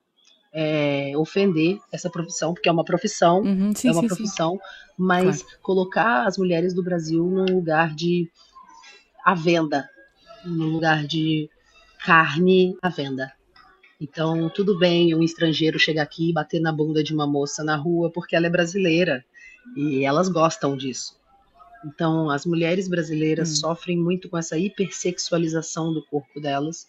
é, 0.51 1.13
ofender 1.15 1.79
essa 1.93 2.09
profissão, 2.09 2.55
porque 2.55 2.71
é 2.71 2.73
uma 2.73 2.87
profissão, 2.87 3.43
uhum, 3.43 3.75
sim, 3.75 3.89
é 3.89 3.93
uma 3.93 4.01
sim, 4.01 4.09
profissão, 4.09 4.53
sim. 4.53 4.59
mas 4.97 5.43
claro. 5.43 5.59
colocar 5.61 6.27
as 6.27 6.39
mulheres 6.39 6.73
do 6.73 6.83
Brasil 6.83 7.23
num 7.23 7.55
lugar 7.55 7.95
de 7.95 8.31
à 9.23 9.35
venda, 9.35 9.87
num 10.43 10.69
lugar 10.69 11.07
de 11.07 11.51
carne 12.03 12.79
à 12.81 12.89
venda. 12.89 13.31
Então, 14.01 14.49
tudo 14.49 14.79
bem 14.79 15.15
um 15.15 15.23
estrangeiro 15.23 15.79
chegar 15.79 16.03
aqui 16.03 16.31
e 16.31 16.33
bater 16.33 16.61
na 16.61 16.73
bunda 16.73 17.05
de 17.05 17.13
uma 17.13 17.27
moça 17.27 17.63
na 17.63 17.77
rua 17.77 18.11
porque 18.11 18.35
ela 18.35 18.47
é 18.47 18.51
brasileira 18.51 19.23
e 19.77 20.03
elas 20.03 20.31
gostam 20.31 20.79
disso. 20.79 21.23
Então, 21.85 22.31
as 22.31 22.47
mulheres 22.47 22.89
brasileiras 22.89 23.51
hum. 23.51 23.55
sofrem 23.57 23.99
muito 23.99 24.29
com 24.29 24.39
essa 24.39 24.59
hipersexualização 24.59 25.93
do 25.93 26.05
corpo 26.07 26.41
delas, 26.41 26.87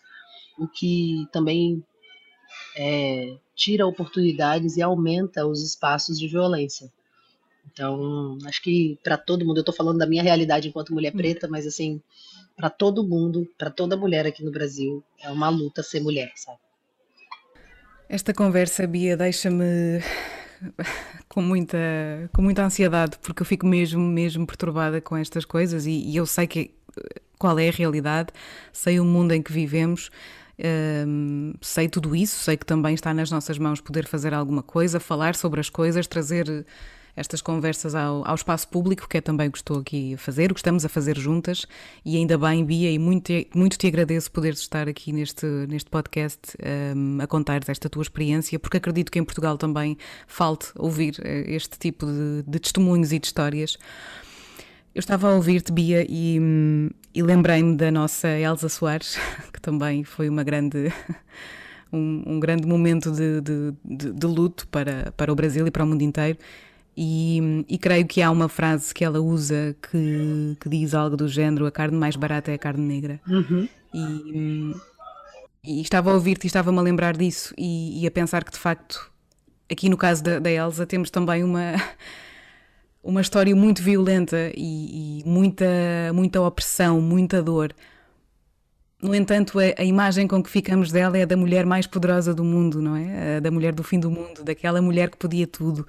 o 0.58 0.68
que 0.68 1.28
também 1.32 1.84
é, 2.78 3.38
tira 3.56 3.86
oportunidades 3.86 4.78
e 4.78 4.82
aumenta 4.82 5.46
os 5.46 5.62
espaços 5.62 6.18
de 6.18 6.28
violência. 6.28 6.92
Então, 7.72 8.38
acho 8.46 8.62
que 8.62 8.98
para 9.04 9.18
todo 9.18 9.46
mundo, 9.46 9.58
eu 9.58 9.62
estou 9.62 9.76
falando 9.76 9.98
da 9.98 10.08
minha 10.08 10.24
realidade 10.24 10.70
enquanto 10.70 10.94
mulher 10.94 11.14
hum. 11.14 11.18
preta, 11.18 11.48
mas 11.48 11.68
assim, 11.68 12.02
para 12.56 12.70
todo 12.70 13.08
mundo, 13.08 13.48
para 13.58 13.70
toda 13.70 13.98
mulher 13.98 14.26
aqui 14.26 14.44
no 14.44 14.52
Brasil, 14.52 15.04
é 15.22 15.30
uma 15.30 15.50
luta 15.50 15.84
ser 15.84 16.00
mulher, 16.00 16.32
sabe? 16.36 16.60
Esta 18.08 18.34
conversa, 18.34 18.86
Bia, 18.86 19.18
deixa-me 19.18 20.00
com 21.28 21.42
muita, 21.42 21.78
com 22.34 22.42
muita 22.42 22.64
ansiedade, 22.64 23.18
porque 23.22 23.42
eu 23.42 23.46
fico 23.46 23.66
mesmo, 23.66 24.02
mesmo 24.02 24.46
perturbada 24.46 25.02
com 25.02 25.16
estas 25.18 25.46
coisas 25.46 25.86
e, 25.86 25.92
e 25.92 26.16
eu 26.16 26.26
sei 26.26 26.48
que, 26.48 26.72
qual 27.38 27.58
é 27.60 27.70
a 27.70 27.72
realidade, 27.72 28.30
sei 28.72 29.00
o 29.00 29.06
mundo 29.06 29.32
em 29.34 29.42
que 29.42 29.52
vivemos. 29.52 30.10
Um, 30.58 31.54
sei 31.60 31.90
tudo 31.90 32.16
isso, 32.16 32.42
sei 32.42 32.56
que 32.56 32.66
também 32.66 32.94
está 32.94 33.14
nas 33.14 33.30
nossas 33.30 33.58
mãos 33.58 33.82
poder 33.82 34.06
fazer 34.06 34.34
alguma 34.34 34.64
coisa, 34.64 35.02
falar 35.02 35.36
sobre 35.36 35.60
as 35.60 35.70
coisas, 35.70 36.08
trazer 36.08 36.66
estas 37.16 37.42
conversas 37.42 37.96
ao, 37.96 38.28
ao 38.28 38.36
espaço 38.36 38.68
público, 38.68 39.08
que 39.08 39.18
é 39.18 39.22
também 39.22 39.48
o 39.48 39.52
que 39.52 39.58
estou 39.58 39.80
aqui 39.80 40.14
a 40.14 40.18
fazer, 40.18 40.52
o 40.52 40.54
que 40.54 40.60
estamos 40.60 40.84
a 40.84 40.90
fazer 40.90 41.18
juntas, 41.18 41.66
e 42.04 42.18
ainda 42.18 42.38
bem, 42.38 42.64
Bia, 42.66 42.92
e 42.92 43.00
muito, 43.00 43.32
muito 43.54 43.78
te 43.78 43.88
agradeço 43.88 44.32
poder 44.32 44.54
estar 44.54 44.88
aqui 44.88 45.14
neste, 45.14 45.46
neste 45.68 45.90
podcast 45.90 46.40
um, 46.96 47.20
a 47.22 47.28
contar 47.28 47.62
esta 47.68 47.90
tua 47.90 48.02
experiência, 48.02 48.60
porque 48.60 48.78
acredito 48.78 49.12
que 49.12 49.20
em 49.20 49.24
Portugal 49.24 49.58
também 49.58 49.98
falte 50.28 50.68
ouvir 50.76 51.20
eh, 51.24 51.46
este 51.48 51.80
tipo 51.80 52.06
de, 52.06 52.44
de 52.46 52.60
testemunhos 52.60 53.12
e 53.12 53.20
de 53.20 53.28
histórias. 53.28 53.78
Eu 54.94 55.00
estava 55.00 55.30
a 55.30 55.36
ouvir-te, 55.36 55.74
Bia, 55.74 56.06
e, 56.08 56.40
e 57.14 57.22
lembrei-me 57.22 57.76
da 57.76 57.92
nossa 57.92 58.30
Elsa 58.30 58.70
Soares, 58.70 59.18
que 59.52 59.60
também 59.60 60.04
foi 60.04 60.30
uma 60.30 60.44
grande. 60.44 60.92
Um, 61.94 62.24
um, 62.26 62.40
grande 62.42 62.68
momento 62.68 63.10
de, 63.10 63.40
de, 63.40 63.74
de, 63.86 64.12
de, 64.12 64.28
luto 64.28 64.68
para, 64.68 65.14
para 65.16 65.32
o 65.32 65.36
Brasil 65.36 65.66
e 65.66 65.72
para 65.72 65.84
o 65.84 65.88
mundo 65.88 66.02
inteiro. 66.02 66.38
E, 66.98 67.66
e, 67.68 67.78
creio 67.78 68.08
que 68.08 68.22
há 68.22 68.32
uma 68.32 68.48
frase 68.48 68.94
que 68.94 69.04
ela 69.04 69.20
usa 69.20 69.76
que, 69.82 70.56
que, 70.62 70.70
diz 70.70 70.94
algo 70.94 71.18
do 71.18 71.28
género: 71.28 71.66
a 71.66 71.72
carne 71.72 71.98
mais 71.98 72.16
barata 72.16 72.52
é 72.52 72.54
a 72.54 72.58
carne 72.58 72.86
negra. 72.86 73.20
Uhum. 73.28 73.68
E, 73.94 74.74
e, 75.62 75.82
estava 75.82 76.12
a 76.12 76.14
ouvir-te 76.14 76.46
e 76.46 76.48
estava-me 76.48 76.78
a 76.80 76.82
lembrar 76.82 77.18
disso 77.18 77.54
e, 77.58 78.02
e, 78.02 78.08
a 78.08 78.12
pensar 78.12 78.46
que 78.46 78.52
de 78.52 78.58
facto, 78.58 79.12
aqui 79.70 79.90
no 79.90 79.98
caso 79.98 80.24
da, 80.24 80.40
da 80.40 80.50
Elsa, 80.50 80.86
temos 80.86 81.10
também 81.10 81.44
uma, 81.44 81.74
uma 83.04 83.20
história 83.20 83.54
muito 83.54 83.84
violenta 83.84 84.54
e, 84.56 85.22
muita, 85.26 85.66
muita 86.14 86.40
opressão, 86.40 87.02
muita 87.02 87.44
dor. 87.44 87.76
No 89.02 89.14
entanto, 89.14 89.60
a, 89.60 89.82
a, 89.82 89.84
imagem 89.84 90.30
com 90.30 90.42
que 90.42 90.50
ficamos 90.50 90.94
dela 90.94 91.18
é 91.18 91.24
a 91.24 91.26
da 91.26 91.36
mulher 91.36 91.66
mais 91.66 91.86
poderosa 91.86 92.34
do 92.34 92.46
mundo, 92.46 92.82
não 92.82 92.96
é? 92.96 93.36
A 93.36 93.40
da 93.42 93.52
mulher 93.52 93.74
do 93.74 93.84
fim 93.84 94.00
do 94.00 94.10
mundo, 94.10 94.46
daquela 94.46 94.82
mulher 94.82 95.10
que 95.10 95.18
podia 95.18 95.46
tudo 95.46 95.86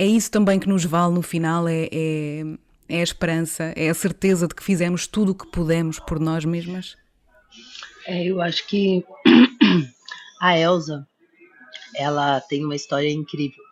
é 0.00 0.06
isso 0.06 0.30
também 0.30 0.58
que 0.58 0.66
nos 0.66 0.82
vale 0.82 1.12
no 1.12 1.20
final, 1.20 1.68
é, 1.68 1.86
é, 1.92 2.42
é 2.88 3.00
a 3.00 3.02
esperança, 3.02 3.64
é 3.76 3.90
a 3.90 3.92
certeza 3.92 4.48
de 4.48 4.54
que 4.54 4.64
fizemos 4.64 5.06
tudo 5.06 5.32
o 5.32 5.34
que 5.34 5.46
pudemos 5.52 5.98
por 5.98 6.18
nós 6.18 6.42
mesmas? 6.42 6.96
É, 8.06 8.24
eu 8.24 8.40
acho 8.40 8.66
que 8.66 9.04
a 10.40 10.58
Elsa, 10.58 11.06
ela 11.94 12.40
tem 12.40 12.64
uma 12.64 12.74
história 12.74 13.12
incrível. 13.12 13.62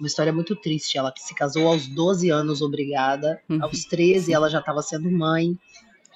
Uma 0.00 0.06
história 0.06 0.32
muito 0.32 0.56
triste. 0.56 0.96
Ela 0.96 1.12
se 1.14 1.34
casou 1.34 1.68
aos 1.68 1.86
12 1.86 2.30
anos, 2.30 2.62
obrigada. 2.62 3.38
Uhum. 3.46 3.62
Aos 3.62 3.84
13, 3.84 4.32
ela 4.32 4.48
já 4.48 4.60
estava 4.60 4.80
sendo 4.80 5.10
mãe. 5.10 5.54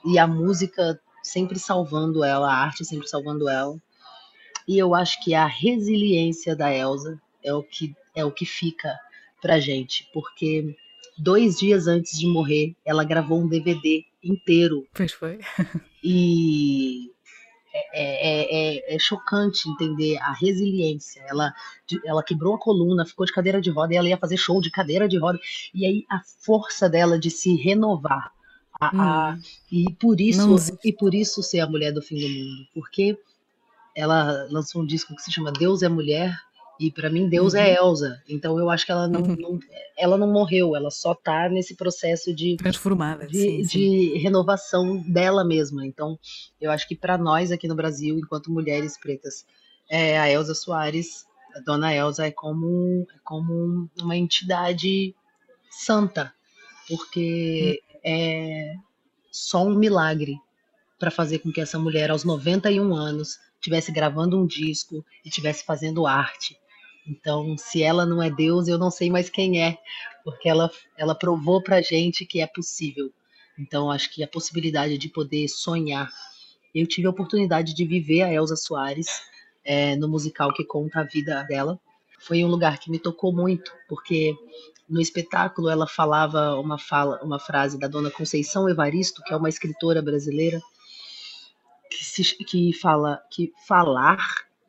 E 0.06 0.18
a 0.18 0.26
música 0.26 0.98
sempre 1.22 1.58
salvando 1.58 2.24
ela, 2.24 2.50
a 2.50 2.56
arte 2.56 2.86
sempre 2.86 3.06
salvando 3.06 3.50
ela. 3.50 3.76
E 4.66 4.78
eu 4.78 4.94
acho 4.94 5.22
que 5.22 5.34
a 5.34 5.44
resiliência 5.44 6.56
da 6.56 6.74
Elsa 6.74 7.20
é 7.44 7.52
o 7.52 7.62
que, 7.62 7.94
é 8.14 8.24
o 8.24 8.30
que 8.30 8.46
fica 8.46 8.98
pra 9.42 9.60
gente, 9.60 10.08
porque 10.14 10.74
dois 11.18 11.58
dias 11.58 11.88
antes 11.88 12.18
de 12.18 12.26
morrer, 12.26 12.74
ela 12.84 13.04
gravou 13.04 13.42
um 13.42 13.48
DVD 13.48 14.04
inteiro. 14.22 14.86
Pois 14.94 15.12
foi. 15.12 15.40
e 16.02 17.10
é, 17.74 17.90
é, 17.94 18.94
é, 18.94 18.94
é, 18.94 18.98
chocante 18.98 19.68
entender 19.68 20.16
a 20.18 20.32
resiliência. 20.32 21.22
Ela, 21.28 21.52
ela 22.04 22.22
quebrou 22.22 22.54
a 22.54 22.58
coluna, 22.58 23.04
ficou 23.04 23.26
de 23.26 23.32
cadeira 23.32 23.60
de 23.60 23.70
roda 23.70 23.92
e 23.92 23.96
ela 23.96 24.08
ia 24.08 24.16
fazer 24.16 24.36
show 24.36 24.60
de 24.60 24.70
cadeira 24.70 25.08
de 25.08 25.18
roda. 25.18 25.38
E 25.74 25.84
aí 25.84 26.04
a 26.08 26.20
força 26.40 26.88
dela 26.88 27.18
de 27.18 27.30
se 27.30 27.56
renovar. 27.56 28.30
A, 28.80 28.94
hum. 28.94 29.00
a, 29.00 29.38
e 29.70 29.92
por 29.94 30.20
isso 30.20 30.56
e 30.84 30.92
por 30.92 31.14
isso 31.14 31.42
ser 31.42 31.60
a 31.60 31.68
mulher 31.68 31.92
do 31.92 32.02
fim 32.02 32.16
do 32.16 32.28
mundo, 32.28 32.68
porque 32.74 33.18
ela 33.94 34.46
lançou 34.50 34.82
um 34.82 34.86
disco 34.86 35.14
que 35.14 35.22
se 35.22 35.30
chama 35.30 35.52
Deus 35.52 35.82
é 35.82 35.88
Mulher 35.88 36.36
e 36.78 36.90
para 36.90 37.10
mim 37.10 37.28
Deus 37.28 37.54
é 37.54 37.60
uhum. 37.60 37.66
é 37.66 37.74
Elsa. 37.76 38.22
Então 38.28 38.58
eu 38.58 38.68
acho 38.70 38.84
que 38.84 38.92
ela 38.92 39.06
não, 39.06 39.20
uhum. 39.20 39.36
não, 39.38 39.60
ela 39.96 40.16
não 40.16 40.30
morreu, 40.30 40.74
ela 40.74 40.90
só 40.90 41.14
tá 41.14 41.48
nesse 41.48 41.76
processo 41.76 42.34
de 42.34 42.56
transformada, 42.56 43.26
de, 43.26 43.38
sim, 43.38 43.62
de 43.62 43.68
sim. 43.68 44.18
renovação 44.18 45.02
dela 45.08 45.44
mesma. 45.44 45.86
Então 45.86 46.18
eu 46.60 46.70
acho 46.70 46.86
que 46.88 46.96
para 46.96 47.16
nós 47.18 47.52
aqui 47.52 47.68
no 47.68 47.74
Brasil, 47.74 48.18
enquanto 48.18 48.50
mulheres 48.50 48.98
pretas, 48.98 49.46
é, 49.88 50.18
a 50.18 50.30
Elsa 50.30 50.54
Soares, 50.54 51.26
a 51.54 51.60
Dona 51.60 51.94
Elsa 51.94 52.26
é 52.26 52.30
como 52.30 53.06
é 53.14 53.18
como 53.22 53.88
uma 54.00 54.16
entidade 54.16 55.14
santa, 55.70 56.32
porque 56.88 57.80
uhum. 57.94 58.00
é 58.04 58.74
só 59.30 59.64
um 59.64 59.74
milagre 59.74 60.36
para 60.98 61.10
fazer 61.10 61.40
com 61.40 61.52
que 61.52 61.60
essa 61.60 61.78
mulher 61.78 62.10
aos 62.10 62.24
91 62.24 62.94
anos 62.94 63.40
estivesse 63.54 63.92
gravando 63.92 64.38
um 64.38 64.46
disco 64.46 65.04
e 65.24 65.28
estivesse 65.28 65.64
fazendo 65.64 66.06
arte 66.06 66.60
então, 67.06 67.56
se 67.58 67.82
ela 67.82 68.06
não 68.06 68.22
é 68.22 68.30
Deus, 68.30 68.68
eu 68.68 68.78
não 68.78 68.90
sei 68.90 69.10
mais 69.10 69.28
quem 69.28 69.62
é, 69.62 69.76
porque 70.24 70.48
ela, 70.48 70.70
ela 70.96 71.14
provou 71.14 71.62
pra 71.62 71.82
gente 71.82 72.24
que 72.24 72.40
é 72.40 72.46
possível. 72.46 73.12
Então, 73.58 73.90
acho 73.90 74.10
que 74.10 74.22
a 74.22 74.28
possibilidade 74.28 74.96
de 74.96 75.08
poder 75.08 75.48
sonhar. 75.48 76.08
Eu 76.74 76.86
tive 76.86 77.06
a 77.06 77.10
oportunidade 77.10 77.74
de 77.74 77.84
viver 77.84 78.22
a 78.22 78.32
Elza 78.32 78.56
Soares 78.56 79.22
é, 79.64 79.96
no 79.96 80.08
musical 80.08 80.52
que 80.52 80.64
conta 80.64 81.00
a 81.00 81.04
vida 81.04 81.42
dela. 81.42 81.78
Foi 82.20 82.44
um 82.44 82.48
lugar 82.48 82.78
que 82.78 82.90
me 82.90 82.98
tocou 82.98 83.32
muito, 83.32 83.72
porque 83.88 84.34
no 84.88 85.00
espetáculo 85.00 85.68
ela 85.68 85.86
falava 85.86 86.54
uma 86.56 86.78
fala, 86.78 87.20
uma 87.22 87.38
frase 87.38 87.78
da 87.78 87.88
dona 87.88 88.10
Conceição 88.10 88.68
Evaristo, 88.68 89.22
que 89.24 89.34
é 89.34 89.36
uma 89.36 89.48
escritora 89.48 90.00
brasileira, 90.00 90.62
que, 91.90 92.04
se, 92.04 92.22
que 92.44 92.72
fala 92.72 93.20
que 93.30 93.52
falar 93.66 94.18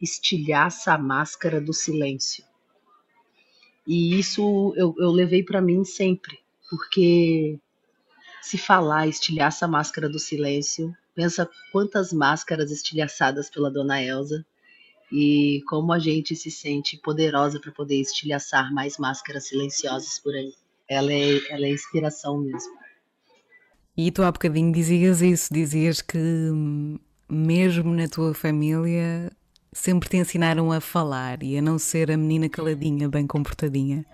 estilhaça 0.03 0.93
a 0.93 0.97
máscara 0.97 1.61
do 1.61 1.73
silêncio. 1.73 2.43
E 3.87 4.19
isso 4.19 4.73
eu, 4.75 4.93
eu 4.97 5.11
levei 5.11 5.43
para 5.43 5.61
mim 5.61 5.83
sempre, 5.83 6.39
porque 6.69 7.57
se 8.41 8.57
falar 8.57 9.07
estilhaça 9.07 9.65
a 9.65 9.67
máscara 9.67 10.09
do 10.09 10.19
silêncio, 10.19 10.93
pensa 11.15 11.49
quantas 11.71 12.11
máscaras 12.11 12.71
estilhaçadas 12.71 13.49
pela 13.49 13.71
dona 13.71 14.01
Elsa 14.01 14.45
e 15.11 15.61
como 15.67 15.93
a 15.93 15.99
gente 15.99 16.35
se 16.35 16.51
sente 16.51 16.97
poderosa 16.97 17.59
para 17.59 17.71
poder 17.71 18.01
estilhaçar 18.01 18.73
mais 18.73 18.97
máscaras 18.97 19.47
silenciosas 19.47 20.19
por 20.19 20.33
aí. 20.33 20.53
Ela 20.87 21.13
é, 21.13 21.51
ela 21.51 21.65
é 21.65 21.69
inspiração 21.69 22.37
mesmo. 22.39 22.73
E 23.95 24.11
tu 24.11 24.23
há 24.23 24.31
bocadinho 24.31 24.71
dizias 24.71 25.21
isso, 25.21 25.53
dizias 25.53 26.01
que 26.01 26.17
hum, 26.17 26.97
mesmo 27.29 27.93
na 27.93 28.07
tua 28.07 28.33
família 28.33 29.31
sempre 29.73 30.09
te 30.09 30.17
ensinaram 30.17 30.71
a 30.71 30.79
falar 30.79 31.43
e 31.43 31.57
a 31.57 31.61
não 31.61 31.77
ser 31.77 32.11
a 32.11 32.17
menina 32.17 32.47
caladinha, 32.47 33.09
bem 33.09 33.27
comportadinha. 33.27 34.05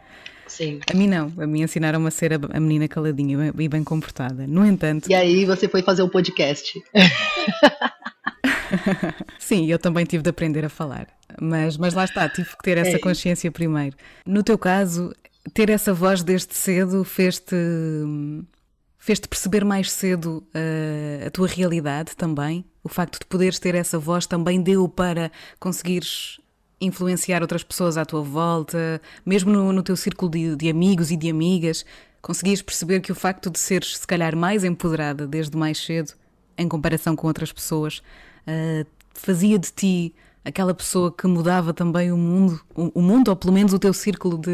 Sim. 0.48 0.80
A 0.92 0.96
mim 0.96 1.08
não, 1.08 1.32
a 1.38 1.46
mim 1.46 1.62
ensinaram 1.62 2.04
a 2.06 2.12
ser 2.12 2.32
a 2.34 2.60
menina 2.60 2.88
caladinha 2.88 3.54
e 3.58 3.68
bem 3.68 3.84
comportada. 3.84 4.48
No 4.48 4.66
entanto. 4.66 5.10
E 5.10 5.14
aí 5.14 5.46
você 5.46 5.70
foi 5.70 5.84
fazer 5.84 6.02
um 6.02 6.10
podcast. 6.10 6.82
Sim, 9.38 9.68
eu 9.68 9.78
também 9.78 10.06
tive 10.06 10.24
de 10.24 10.30
aprender 10.30 10.66
a 10.66 10.70
falar. 10.70 11.08
Mas, 11.40 11.78
mas 11.78 11.94
lá 11.94 12.04
está, 12.04 12.28
tive 12.28 12.50
que 12.50 12.64
ter 12.64 12.78
essa 12.78 12.98
é. 12.98 13.00
consciência 13.00 13.52
primeiro. 13.52 13.96
No 14.26 14.44
teu 14.44 14.58
caso, 14.58 15.14
ter 15.54 15.70
essa 15.70 15.94
voz 15.94 16.24
desde 16.24 16.56
cedo 16.56 17.04
fez-te 17.04 17.56
fez-te 19.00 19.28
perceber 19.28 19.64
mais 19.66 19.92
cedo 19.92 20.44
uh, 20.54 21.28
a 21.28 21.32
tua 21.32 21.48
realidade 21.48 22.16
também? 22.16 22.66
O 22.84 22.90
facto 22.90 23.18
de 23.20 23.26
poderes 23.26 23.58
ter 23.58 23.74
essa 23.74 23.98
voz 23.98 24.28
também 24.28 24.62
deu 24.62 24.88
para 24.88 25.32
conseguires 25.60 26.40
influenciar 26.82 27.42
outras 27.42 27.64
pessoas 27.64 27.98
à 27.98 28.06
tua 28.06 28.22
volta, 28.22 29.02
mesmo 29.26 29.52
no, 29.52 29.72
no 29.72 29.82
teu 29.82 29.96
círculo 29.96 30.30
de, 30.30 30.56
de, 30.56 30.70
amigos 30.70 31.12
e 31.12 31.18
de 31.18 31.30
amigas, 31.30 31.86
conseguias 32.22 32.62
perceber 32.62 33.02
que 33.02 33.12
o 33.12 33.16
facto 33.16 33.50
de 33.50 33.60
seres, 33.60 33.98
se 33.98 34.08
calhar, 34.08 34.36
mais 34.36 34.64
empoderada 34.64 35.26
desde 35.26 35.58
mais 35.58 35.78
cedo, 35.78 36.14
em 36.58 36.68
comparação 36.68 37.16
com 37.16 37.28
outras 37.28 37.52
pessoas, 37.52 38.02
uh, 38.48 38.86
fazia 39.14 39.58
de 39.58 39.72
ti 39.72 40.16
aquela 40.44 40.74
pessoa 40.74 41.12
que 41.12 41.28
mudava 41.28 41.74
também 41.74 42.12
o 42.12 42.18
mundo, 42.18 42.62
o, 42.76 43.02
mundo, 43.02 43.30
ou 43.30 43.36
pelo 43.36 43.54
menos 43.54 43.74
o 43.74 43.80
teu 43.80 43.94
círculo 43.94 44.38
de 44.38 44.52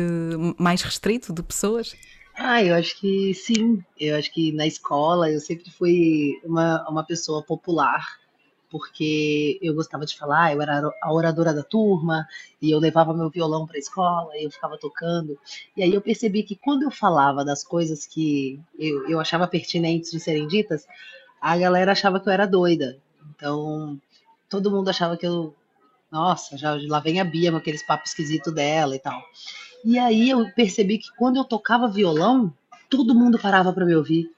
mais 0.58 0.82
restrito 0.82 1.32
de 1.32 1.44
pessoas? 1.44 1.96
Ah, 2.38 2.62
eu 2.64 2.76
acho 2.76 3.00
que 3.00 3.34
sim. 3.34 3.84
Eu 4.00 4.18
acho 4.18 4.32
que 4.32 4.52
na 4.52 4.68
escola 4.68 5.32
eu 5.32 5.40
sempre 5.40 5.70
fui 5.72 6.40
uma, 6.44 6.88
uma 6.90 7.04
pessoa 7.04 7.42
popular, 7.42 8.06
porque 8.70 9.58
eu 9.62 9.74
gostava 9.74 10.06
de 10.06 10.18
falar, 10.18 10.54
eu 10.54 10.62
era 10.62 10.92
a 11.02 11.14
oradora 11.14 11.54
da 11.54 11.64
turma, 11.64 12.28
e 12.62 12.72
eu 12.72 12.80
levava 12.80 13.14
meu 13.14 13.30
violão 13.30 13.66
para 13.66 13.78
a 13.78 13.80
escola, 13.80 14.36
e 14.36 14.46
eu 14.46 14.52
ficava 14.52 14.78
tocando. 14.78 15.40
E 15.78 15.84
aí 15.84 15.94
eu 15.94 16.02
percebi 16.02 16.44
que 16.44 16.56
quando 16.58 16.84
eu 16.84 16.92
falava 16.92 17.46
das 17.46 17.64
coisas 17.64 18.06
que 18.06 18.60
eu, 18.78 19.10
eu 19.10 19.20
achava 19.20 19.48
pertinentes 19.48 20.12
de 20.12 20.20
serem 20.20 20.48
ditas, 20.48 20.86
a 21.42 21.58
galera 21.58 21.94
achava 21.94 22.20
que 22.20 22.28
eu 22.28 22.34
era 22.34 22.46
doida. 22.46 22.98
Então, 23.36 24.00
todo 24.50 24.72
mundo 24.72 24.90
achava 24.90 25.16
que 25.18 25.26
eu. 25.26 25.56
Nossa, 26.12 26.58
já 26.58 26.78
lá 26.88 27.00
vem 27.00 27.20
a 27.20 27.26
Bia 27.26 27.52
com 27.52 27.58
aqueles 27.58 27.84
papos 27.86 28.12
esquisitos 28.12 28.54
dela 28.54 28.96
e 28.96 29.00
tal. 29.00 29.22
E 29.86 30.00
aí 30.00 30.32
eu 30.32 30.52
percebi 30.54 30.98
que 30.98 31.16
quando 31.16 31.38
eu 31.38 31.44
tocava 31.44 31.88
violão, 31.88 32.52
todo 32.90 33.14
mundo 33.14 33.38
parava 33.38 33.72
para 33.72 33.86
me 33.86 33.96
ouvir. 33.96 34.32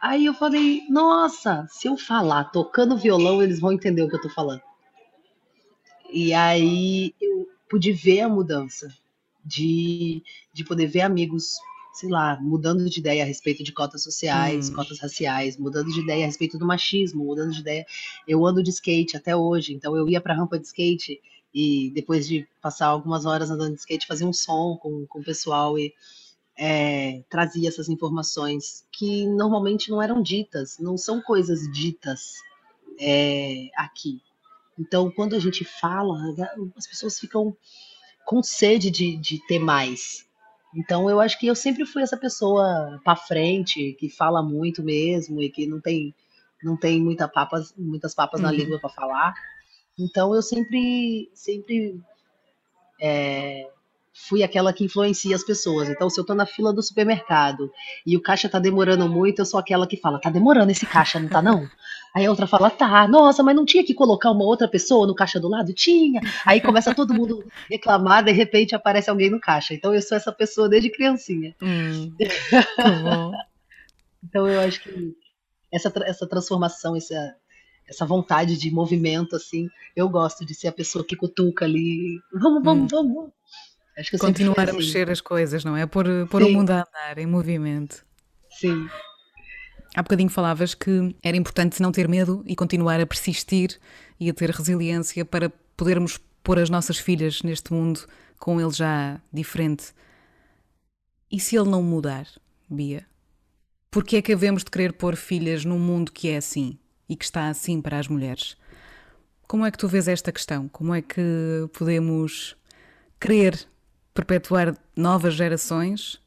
Aí 0.00 0.24
eu 0.24 0.32
falei, 0.32 0.86
nossa, 0.88 1.66
se 1.70 1.86
eu 1.86 1.94
falar 1.94 2.44
tocando 2.44 2.96
violão, 2.96 3.42
eles 3.42 3.60
vão 3.60 3.72
entender 3.72 4.02
o 4.02 4.08
que 4.08 4.16
eu 4.16 4.22
tô 4.22 4.30
falando. 4.30 4.62
E 6.10 6.32
aí 6.32 7.14
eu 7.20 7.46
pude 7.68 7.92
ver 7.92 8.22
a 8.22 8.28
mudança 8.28 8.88
de, 9.44 10.22
de 10.50 10.64
poder 10.64 10.86
ver 10.86 11.02
amigos, 11.02 11.58
sei 11.92 12.08
lá, 12.08 12.40
mudando 12.40 12.88
de 12.88 13.00
ideia 13.00 13.22
a 13.22 13.26
respeito 13.26 13.62
de 13.62 13.72
cotas 13.72 14.02
sociais, 14.02 14.70
hum. 14.70 14.74
cotas 14.76 14.98
raciais, 14.98 15.58
mudando 15.58 15.92
de 15.92 16.00
ideia 16.00 16.24
a 16.24 16.26
respeito 16.26 16.56
do 16.56 16.66
machismo, 16.66 17.22
mudando 17.22 17.52
de 17.52 17.60
ideia. 17.60 17.84
Eu 18.26 18.46
ando 18.46 18.62
de 18.62 18.70
skate 18.70 19.14
até 19.14 19.36
hoje, 19.36 19.74
então 19.74 19.94
eu 19.94 20.08
ia 20.08 20.22
pra 20.22 20.34
rampa 20.34 20.58
de 20.58 20.66
skate 20.66 21.20
e 21.54 21.92
depois 21.94 22.26
de 22.26 22.48
passar 22.60 22.88
algumas 22.88 23.24
horas 23.24 23.50
andando 23.50 23.74
de 23.74 23.80
skate, 23.80 24.06
fazia 24.06 24.26
um 24.26 24.32
som 24.32 24.76
com, 24.82 25.06
com 25.06 25.20
o 25.20 25.24
pessoal 25.24 25.78
e 25.78 25.94
é, 26.58 27.22
trazia 27.28 27.68
essas 27.68 27.88
informações 27.88 28.84
que 28.92 29.26
normalmente 29.26 29.90
não 29.90 30.02
eram 30.02 30.20
ditas, 30.20 30.78
não 30.78 30.96
são 30.96 31.20
coisas 31.20 31.60
ditas 31.72 32.34
é, 32.98 33.68
aqui. 33.76 34.20
Então, 34.78 35.10
quando 35.10 35.36
a 35.36 35.38
gente 35.38 35.64
fala, 35.64 36.18
as 36.76 36.86
pessoas 36.86 37.18
ficam 37.18 37.56
com 38.24 38.42
sede 38.42 38.90
de, 38.90 39.16
de 39.16 39.38
ter 39.46 39.58
mais. 39.58 40.26
Então, 40.74 41.08
eu 41.08 41.20
acho 41.20 41.38
que 41.38 41.46
eu 41.46 41.54
sempre 41.54 41.86
fui 41.86 42.02
essa 42.02 42.16
pessoa 42.16 43.00
para 43.04 43.14
frente, 43.14 43.96
que 43.98 44.08
fala 44.08 44.42
muito 44.42 44.82
mesmo 44.82 45.40
e 45.40 45.48
que 45.48 45.66
não 45.66 45.80
tem 45.80 46.12
não 46.62 46.78
tem 46.78 46.98
muita 46.98 47.28
papas, 47.28 47.74
muitas 47.76 48.14
papas 48.14 48.40
uhum. 48.40 48.46
na 48.46 48.52
língua 48.52 48.80
para 48.80 48.88
falar. 48.88 49.34
Então 49.98 50.34
eu 50.34 50.42
sempre, 50.42 51.30
sempre 51.34 52.00
é, 53.00 53.68
fui 54.14 54.42
aquela 54.42 54.72
que 54.72 54.84
influencia 54.84 55.34
as 55.34 55.44
pessoas. 55.44 55.88
Então, 55.88 56.08
se 56.08 56.18
eu 56.20 56.24
tô 56.24 56.34
na 56.34 56.46
fila 56.46 56.72
do 56.72 56.82
supermercado 56.82 57.70
e 58.06 58.16
o 58.16 58.22
caixa 58.22 58.48
tá 58.48 58.60
demorando 58.60 59.08
muito, 59.08 59.40
eu 59.40 59.44
sou 59.44 59.58
aquela 59.58 59.86
que 59.86 59.96
fala, 59.96 60.20
tá 60.20 60.30
demorando 60.30 60.70
esse 60.70 60.86
caixa, 60.86 61.18
não 61.18 61.28
tá 61.28 61.42
não? 61.42 61.68
Aí 62.14 62.24
a 62.24 62.30
outra 62.30 62.46
fala, 62.46 62.70
tá, 62.70 63.08
nossa, 63.08 63.42
mas 63.42 63.56
não 63.56 63.64
tinha 63.64 63.84
que 63.84 63.92
colocar 63.92 64.30
uma 64.30 64.44
outra 64.44 64.68
pessoa 64.68 65.04
no 65.04 65.16
caixa 65.16 65.40
do 65.40 65.48
lado? 65.48 65.74
Tinha. 65.74 66.20
Aí 66.46 66.60
começa 66.60 66.94
todo 66.94 67.12
mundo 67.12 67.44
reclamar, 67.68 68.22
de 68.22 68.30
repente 68.30 68.74
aparece 68.74 69.10
alguém 69.10 69.28
no 69.28 69.40
caixa. 69.40 69.74
Então 69.74 69.92
eu 69.92 70.00
sou 70.00 70.16
essa 70.16 70.30
pessoa 70.30 70.68
desde 70.68 70.90
criancinha. 70.90 71.56
Hum, 71.60 72.14
então 74.22 74.46
eu 74.46 74.60
acho 74.60 74.80
que 74.80 75.16
essa, 75.72 75.92
essa 76.06 76.26
transformação, 76.28 76.94
essa, 76.94 77.34
essa 77.88 78.06
vontade 78.06 78.56
de 78.56 78.70
movimento, 78.70 79.36
assim. 79.36 79.68
Eu 79.94 80.08
gosto 80.08 80.44
de 80.44 80.54
ser 80.54 80.68
a 80.68 80.72
pessoa 80.72 81.04
que 81.04 81.16
cutuca 81.16 81.64
ali. 81.64 82.20
Vamos, 82.32 82.62
vamos, 82.62 82.84
hum. 82.92 82.96
vamos. 82.96 83.30
Acho 83.96 84.10
que 84.10 84.18
Continuar 84.18 84.60
a 84.60 84.64
assim. 84.64 84.76
mexer 84.78 85.10
as 85.10 85.20
coisas, 85.20 85.64
não 85.64 85.76
é? 85.76 85.86
Pôr, 85.86 86.06
pôr 86.28 86.42
o 86.42 86.50
mundo 86.50 86.70
a 86.70 86.80
andar 86.80 87.18
em 87.18 87.26
movimento. 87.26 88.04
Sim. 88.50 88.88
Há 89.94 90.02
bocadinho 90.02 90.28
falavas 90.28 90.74
que 90.74 91.14
era 91.22 91.36
importante 91.36 91.80
não 91.80 91.92
ter 91.92 92.08
medo 92.08 92.42
e 92.46 92.56
continuar 92.56 93.00
a 93.00 93.06
persistir 93.06 93.78
e 94.18 94.28
a 94.28 94.34
ter 94.34 94.50
resiliência 94.50 95.24
para 95.24 95.52
podermos 95.76 96.18
pôr 96.42 96.58
as 96.58 96.68
nossas 96.68 96.98
filhas 96.98 97.42
neste 97.42 97.72
mundo 97.72 98.00
com 98.38 98.60
ele 98.60 98.72
já 98.72 99.20
diferente. 99.32 99.92
E 101.30 101.38
se 101.38 101.56
ele 101.56 101.70
não 101.70 101.82
mudar, 101.82 102.26
Bia? 102.68 103.06
Por 103.90 104.04
que 104.04 104.16
é 104.16 104.22
que 104.22 104.32
havemos 104.32 104.64
de 104.64 104.70
querer 104.70 104.92
pôr 104.92 105.14
filhas 105.14 105.64
num 105.64 105.78
mundo 105.78 106.10
que 106.10 106.28
é 106.28 106.38
assim? 106.38 106.76
E 107.08 107.16
que 107.16 107.24
está 107.24 107.48
assim 107.48 107.80
para 107.80 107.98
as 107.98 108.08
mulheres. 108.08 108.56
Como 109.46 109.64
é 109.64 109.70
que 109.70 109.78
tu 109.78 109.86
vês 109.88 110.08
esta 110.08 110.32
questão? 110.32 110.68
Como 110.68 110.94
é 110.94 111.02
que 111.02 111.68
podemos 111.72 112.56
querer 113.20 113.66
perpetuar 114.12 114.76
novas 114.96 115.34
gerações 115.34 116.20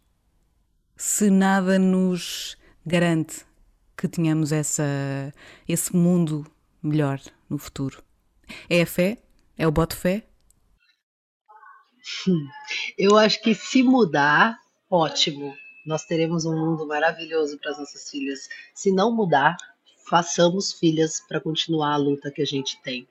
se 0.96 1.30
nada 1.30 1.80
nos 1.80 2.58
garante 2.86 3.46
que 3.98 4.08
tenhamos 4.08 4.52
essa, 4.52 4.84
esse 5.68 5.96
mundo 5.96 6.46
melhor 6.82 7.20
no 7.50 7.58
futuro? 7.58 8.04
É 8.70 8.82
a 8.82 8.86
fé? 8.86 9.18
É 9.58 9.68
o 9.68 9.72
bote 9.72 9.96
fé? 9.96 10.24
Eu 12.98 13.18
acho 13.18 13.42
que 13.42 13.54
se 13.54 13.84
mudar, 13.84 14.58
ótimo. 14.90 15.54
Nós 15.86 16.06
teremos 16.06 16.46
um 16.46 16.56
mundo 16.56 16.86
maravilhoso 16.86 17.58
para 17.58 17.72
as 17.72 17.80
nossas 17.80 18.10
filhas. 18.10 18.48
Se 18.74 18.92
não 18.92 19.12
mudar, 19.12 19.58
façamos 20.10 20.72
filhas 20.72 21.22
para 21.28 21.40
continuar 21.40 21.94
a 21.94 21.98
luta 21.98 22.32
que 22.32 22.42
a 22.42 22.46
gente 22.46 22.82
tem. 22.82 23.08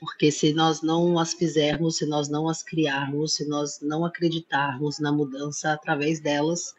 Porque 0.00 0.32
se 0.32 0.52
nós 0.52 0.82
não 0.82 1.18
as 1.18 1.32
fizermos, 1.32 1.98
se 1.98 2.06
nós 2.06 2.28
não 2.28 2.48
as 2.48 2.62
criarmos, 2.62 3.34
se 3.34 3.46
nós 3.46 3.80
não 3.80 4.04
acreditarmos 4.04 4.98
na 4.98 5.12
mudança 5.12 5.72
através 5.72 6.18
delas, 6.18 6.74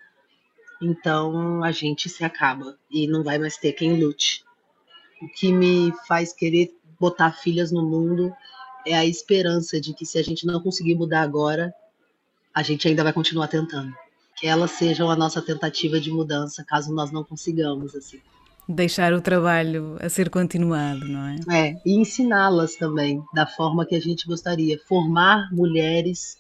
então 0.82 1.63
a 1.63 1.71
gente 1.71 2.10
se 2.10 2.23
acaba 2.23 2.78
e 2.91 3.08
não 3.08 3.23
vai 3.23 3.38
mais 3.38 3.56
ter 3.56 3.71
quem 3.73 4.04
lute. 4.04 4.43
O 5.21 5.28
que 5.30 5.54
me 5.54 5.93
faz 6.06 6.34
querer 6.34 6.76
botar 6.99 7.32
filhas 7.32 7.71
no 7.71 7.82
mundo 7.82 8.34
é 8.86 8.93
a 8.93 9.06
esperança 9.06 9.80
de 9.80 9.93
que 9.93 10.06
se 10.06 10.17
a 10.17 10.23
gente 10.23 10.45
não 10.45 10.60
conseguir 10.60 10.95
mudar 10.95 11.21
agora, 11.21 11.73
a 12.54 12.62
gente 12.62 12.88
ainda 12.88 13.04
vai 13.04 13.13
continuar 13.13 13.47
tentando. 13.47 13.93
Que 14.36 14.47
elas 14.47 14.71
sejam 14.71 15.10
a 15.10 15.15
nossa 15.15 15.41
tentativa 15.41 15.99
de 15.99 16.12
mudança, 16.12 16.65
caso 16.67 16.93
nós 16.93 17.12
não 17.12 17.23
consigamos, 17.23 17.95
assim. 17.95 18.19
Deixar 18.67 19.13
o 19.13 19.21
trabalho 19.21 19.97
a 19.99 20.08
ser 20.10 20.30
continuado, 20.30 21.06
não 21.06 21.28
é? 21.28 21.36
É, 21.52 21.82
e 21.86 21.95
ensiná-las 21.95 22.76
também 22.76 23.21
da 23.34 23.45
forma 23.45 23.86
que 23.86 23.95
a 23.95 23.99
gente 23.99 24.26
gostaria. 24.26 24.80
Formar 24.88 25.49
mulheres 25.52 26.38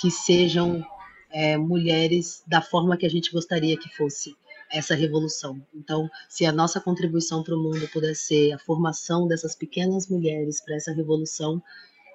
que 0.00 0.10
sejam 0.10 0.84
é, 1.30 1.56
mulheres 1.56 2.42
da 2.46 2.62
forma 2.62 2.96
que 2.96 3.04
a 3.04 3.10
gente 3.10 3.30
gostaria 3.30 3.76
que 3.76 3.94
fosse 3.94 4.34
essa 4.70 4.94
revolução. 4.94 5.60
Então, 5.74 6.08
se 6.28 6.44
a 6.44 6.52
nossa 6.52 6.80
contribuição 6.80 7.42
para 7.42 7.54
o 7.54 7.62
mundo 7.62 7.88
puder 7.88 8.14
ser 8.14 8.52
a 8.52 8.58
formação 8.58 9.26
dessas 9.26 9.54
pequenas 9.54 10.08
mulheres 10.08 10.62
para 10.62 10.76
essa 10.76 10.92
revolução, 10.92 11.62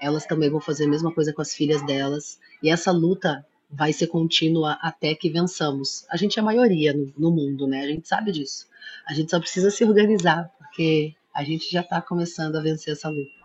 elas 0.01 0.25
também 0.25 0.49
vão 0.49 0.61
fazer 0.61 0.85
a 0.85 0.89
mesma 0.89 1.13
coisa 1.13 1.33
com 1.33 1.41
as 1.41 1.53
filhas 1.53 1.83
delas. 1.85 2.39
E 2.61 2.69
essa 2.69 2.91
luta 2.91 3.45
vai 3.69 3.91
ser 3.91 4.07
contínua 4.07 4.77
até 4.81 5.15
que 5.15 5.29
vençamos. 5.29 6.05
A 6.09 6.17
gente 6.17 6.37
é 6.37 6.41
a 6.41 6.45
maioria 6.45 6.93
no, 6.93 7.11
no 7.17 7.31
mundo, 7.31 7.67
né? 7.67 7.81
A 7.81 7.87
gente 7.87 8.07
sabe 8.07 8.31
disso. 8.31 8.67
A 9.07 9.13
gente 9.13 9.31
só 9.31 9.39
precisa 9.39 9.69
se 9.69 9.83
organizar, 9.83 10.49
porque 10.57 11.13
a 11.33 11.43
gente 11.43 11.71
já 11.71 11.81
está 11.81 12.01
começando 12.01 12.55
a 12.55 12.61
vencer 12.61 12.93
essa 12.93 13.09
luta. 13.09 13.43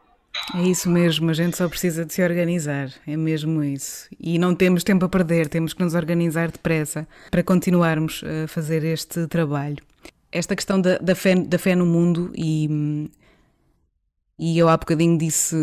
É 0.54 0.62
isso 0.62 0.88
mesmo, 0.88 1.30
a 1.30 1.34
gente 1.34 1.56
só 1.56 1.68
precisa 1.68 2.04
de 2.04 2.12
se 2.12 2.22
organizar, 2.22 2.92
é 3.06 3.16
mesmo 3.16 3.62
isso. 3.62 4.08
E 4.18 4.38
não 4.38 4.54
temos 4.54 4.84
tempo 4.84 5.04
a 5.04 5.08
perder, 5.08 5.48
temos 5.48 5.72
que 5.72 5.82
nos 5.82 5.94
organizar 5.94 6.50
depressa 6.50 7.06
para 7.30 7.42
continuarmos 7.42 8.22
a 8.24 8.46
fazer 8.48 8.84
este 8.84 9.26
trabalho. 9.26 9.78
Esta 10.30 10.54
questão 10.54 10.80
da, 10.80 10.98
da, 10.98 11.14
fé, 11.14 11.34
da 11.34 11.58
fé 11.58 11.74
no 11.74 11.84
mundo 11.84 12.30
e, 12.34 13.10
e 14.38 14.58
eu 14.58 14.68
há 14.68 14.76
bocadinho 14.76 15.18
disse, 15.18 15.56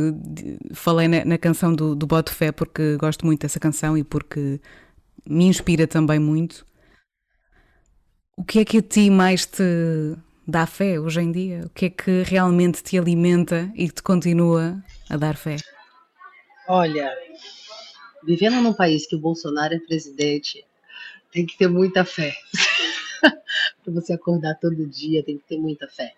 falei 0.73 1.07
na, 1.07 1.23
na 1.23 1.37
canção 1.37 1.73
do, 1.73 1.95
do 1.95 2.05
Boto 2.05 2.33
Fé 2.33 2.51
porque 2.51 2.97
gosto 2.97 3.25
muito 3.25 3.41
dessa 3.41 3.59
canção 3.59 3.97
e 3.97 4.03
porque 4.03 4.59
me 5.27 5.45
inspira 5.45 5.87
também 5.87 6.19
muito. 6.19 6.65
O 8.37 8.43
que 8.43 8.59
é 8.59 8.65
que 8.65 8.79
a 8.79 8.81
ti 8.81 9.09
mais 9.09 9.45
te 9.45 9.63
dá 10.45 10.65
fé 10.65 10.99
hoje 10.99 11.21
em 11.21 11.31
dia? 11.31 11.61
O 11.65 11.69
que 11.69 11.85
é 11.85 11.89
que 11.89 12.21
realmente 12.23 12.83
te 12.83 12.97
alimenta 12.97 13.71
e 13.73 13.89
te 13.89 14.03
continua 14.03 14.83
a 15.09 15.15
dar 15.15 15.37
fé? 15.37 15.55
Olha, 16.67 17.15
vivendo 18.25 18.61
num 18.61 18.73
país 18.73 19.07
que 19.07 19.15
o 19.15 19.19
Bolsonaro 19.19 19.73
é 19.73 19.79
presidente, 19.79 20.65
tem 21.31 21.45
que 21.45 21.57
ter 21.57 21.69
muita 21.69 22.03
fé. 22.03 22.35
Para 23.21 23.93
você 23.93 24.11
acordar 24.11 24.55
todo 24.55 24.85
dia, 24.85 25.23
tem 25.23 25.37
que 25.37 25.47
ter 25.47 25.57
muita 25.57 25.87
fé. 25.87 26.11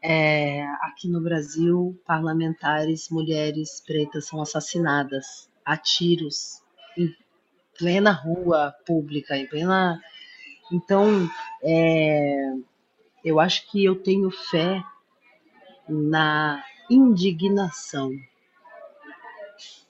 É, 0.00 0.64
aqui 0.82 1.08
no 1.08 1.20
Brasil, 1.20 2.00
parlamentares, 2.06 3.08
mulheres 3.10 3.82
pretas 3.84 4.26
são 4.26 4.40
assassinadas 4.40 5.50
a 5.64 5.76
tiros 5.76 6.62
em 6.96 7.12
plena 7.76 8.12
rua 8.12 8.72
pública, 8.86 9.36
em 9.36 9.48
plena. 9.48 10.00
Então, 10.74 11.30
é, 11.62 12.52
eu 13.24 13.38
acho 13.38 13.70
que 13.70 13.84
eu 13.84 13.94
tenho 13.94 14.28
fé 14.28 14.82
na 15.88 16.64
indignação. 16.90 18.10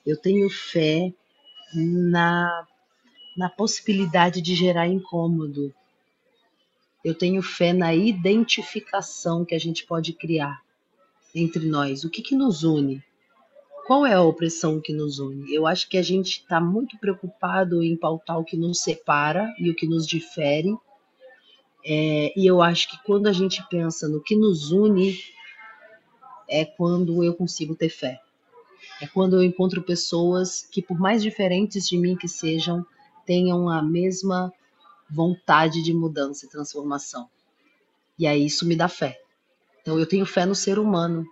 Eu 0.05 0.21
tenho 0.21 0.51
fé 0.51 1.11
na, 1.75 2.67
na 3.35 3.49
possibilidade 3.49 4.43
de 4.43 4.55
gerar 4.55 4.87
incômodo. 4.87 5.75
Eu 7.03 7.15
tenho 7.15 7.43
fé 7.43 7.73
na 7.73 7.95
identificação 7.95 9.43
que 9.43 9.55
a 9.55 9.59
gente 9.59 9.87
pode 9.87 10.13
criar 10.13 10.63
entre 11.35 11.67
nós. 11.67 12.05
O 12.05 12.11
que, 12.11 12.21
que 12.21 12.35
nos 12.35 12.63
une? 12.63 13.03
Qual 13.87 14.07
é 14.07 14.15
a 14.15 14.23
opressão 14.23 14.81
que 14.81 14.93
nos 14.93 15.19
une? 15.19 15.55
Eu 15.55 15.67
acho 15.67 15.89
que 15.89 15.99
a 15.99 16.03
gente 16.03 16.41
está 16.41 16.61
muito 16.61 16.99
preocupado 16.99 17.83
em 17.83 17.97
pautar 17.97 18.39
o 18.39 18.45
que 18.45 18.57
nos 18.57 18.81
separa 18.81 19.53
e 19.59 19.71
o 19.71 19.75
que 19.75 19.87
nos 19.87 20.07
difere 20.07 20.75
é, 21.85 22.33
e 22.35 22.47
eu 22.47 22.63
acho 22.63 22.91
que 22.91 23.03
quando 23.05 23.27
a 23.27 23.33
gente 23.33 23.63
pensa 23.69 24.09
no 24.09 24.23
que 24.23 24.35
nos 24.35 24.73
une, 24.73 25.19
é 26.49 26.65
quando 26.65 27.23
eu 27.23 27.35
consigo 27.35 27.77
ter 27.77 27.91
fé. 27.91 28.21
É 29.03 29.07
quando 29.07 29.37
eu 29.37 29.43
encontro 29.43 29.83
pessoas 29.83 30.67
que, 30.71 30.81
por 30.81 30.99
mais 30.99 31.23
diferentes 31.23 31.87
de 31.87 31.99
mim 31.99 32.17
que 32.17 32.27
sejam, 32.27 32.87
tenham 33.27 33.69
a 33.69 33.83
mesma 33.83 34.51
vontade 35.11 35.83
de 35.83 35.93
mudança 35.93 36.47
e 36.47 36.49
transformação. 36.49 37.29
E 38.19 38.27
aí 38.27 38.47
isso 38.47 38.67
me 38.67 38.75
dá 38.75 38.89
fé. 38.89 39.21
Então 39.83 39.99
eu 39.99 40.07
tenho 40.07 40.25
fé 40.25 40.47
no 40.47 40.55
ser 40.55 40.79
humano. 40.79 41.27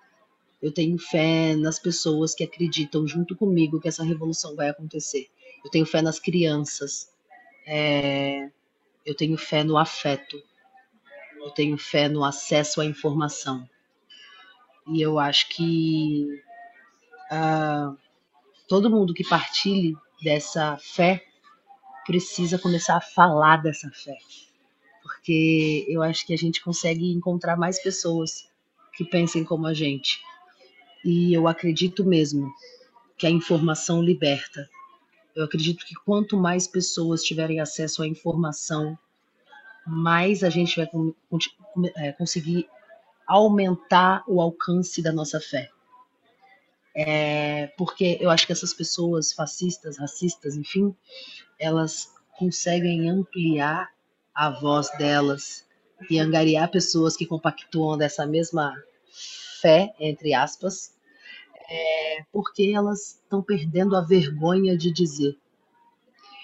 Eu 0.62 0.72
tenho 0.72 0.96
fé 0.96 1.56
nas 1.56 1.78
pessoas 1.78 2.34
que 2.34 2.44
acreditam 2.44 3.06
junto 3.06 3.34
comigo 3.36 3.80
que 3.80 3.88
essa 3.88 4.04
revolução 4.04 4.54
vai 4.54 4.68
acontecer. 4.68 5.28
Eu 5.64 5.70
tenho 5.70 5.84
fé 5.84 6.00
nas 6.00 6.20
crianças. 6.20 7.10
É, 7.66 8.48
eu 9.04 9.14
tenho 9.14 9.36
fé 9.36 9.64
no 9.64 9.76
afeto, 9.76 10.40
eu 11.40 11.50
tenho 11.50 11.76
fé 11.76 12.08
no 12.08 12.24
acesso 12.24 12.80
à 12.80 12.84
informação. 12.84 13.68
E 14.86 15.00
eu 15.00 15.18
acho 15.18 15.48
que 15.48 16.26
uh, 17.30 17.96
todo 18.68 18.90
mundo 18.90 19.14
que 19.14 19.24
partilhe 19.24 19.96
dessa 20.22 20.76
fé 20.78 21.24
precisa 22.06 22.58
começar 22.58 22.96
a 22.96 23.00
falar 23.00 23.62
dessa 23.62 23.90
fé. 23.90 24.16
Porque 25.02 25.84
eu 25.88 26.02
acho 26.02 26.26
que 26.26 26.32
a 26.32 26.38
gente 26.38 26.62
consegue 26.62 27.12
encontrar 27.12 27.56
mais 27.56 27.82
pessoas 27.82 28.48
que 28.94 29.04
pensem 29.04 29.44
como 29.44 29.66
a 29.66 29.74
gente. 29.74 30.20
E 31.04 31.34
eu 31.34 31.48
acredito 31.48 32.04
mesmo 32.04 32.52
que 33.16 33.26
a 33.26 33.30
informação 33.30 34.02
liberta. 34.02 34.68
Eu 35.34 35.44
acredito 35.44 35.84
que 35.86 35.94
quanto 35.94 36.36
mais 36.36 36.66
pessoas 36.66 37.22
tiverem 37.22 37.60
acesso 37.60 38.02
à 38.02 38.06
informação, 38.06 38.98
mais 39.86 40.44
a 40.44 40.50
gente 40.50 40.76
vai 40.76 40.88
é, 41.96 42.12
conseguir 42.12 42.68
aumentar 43.26 44.22
o 44.26 44.40
alcance 44.40 45.02
da 45.02 45.12
nossa 45.12 45.40
fé. 45.40 45.70
É, 46.94 47.68
porque 47.78 48.18
eu 48.20 48.28
acho 48.28 48.46
que 48.46 48.52
essas 48.52 48.74
pessoas 48.74 49.32
fascistas, 49.32 49.98
racistas, 49.98 50.56
enfim, 50.56 50.94
elas 51.58 52.12
conseguem 52.38 53.08
ampliar 53.08 53.90
a 54.34 54.50
voz 54.50 54.90
delas 54.98 55.66
e 56.10 56.18
angariar 56.18 56.70
pessoas 56.70 57.16
que 57.16 57.26
compactuam 57.26 57.96
dessa 57.96 58.26
mesma 58.26 58.74
fé, 59.12 59.94
entre 59.98 60.34
aspas, 60.34 60.94
é, 61.68 62.24
porque 62.32 62.72
elas 62.74 63.20
estão 63.22 63.42
perdendo 63.42 63.96
a 63.96 64.00
vergonha 64.00 64.76
de 64.76 64.92
dizer. 64.92 65.36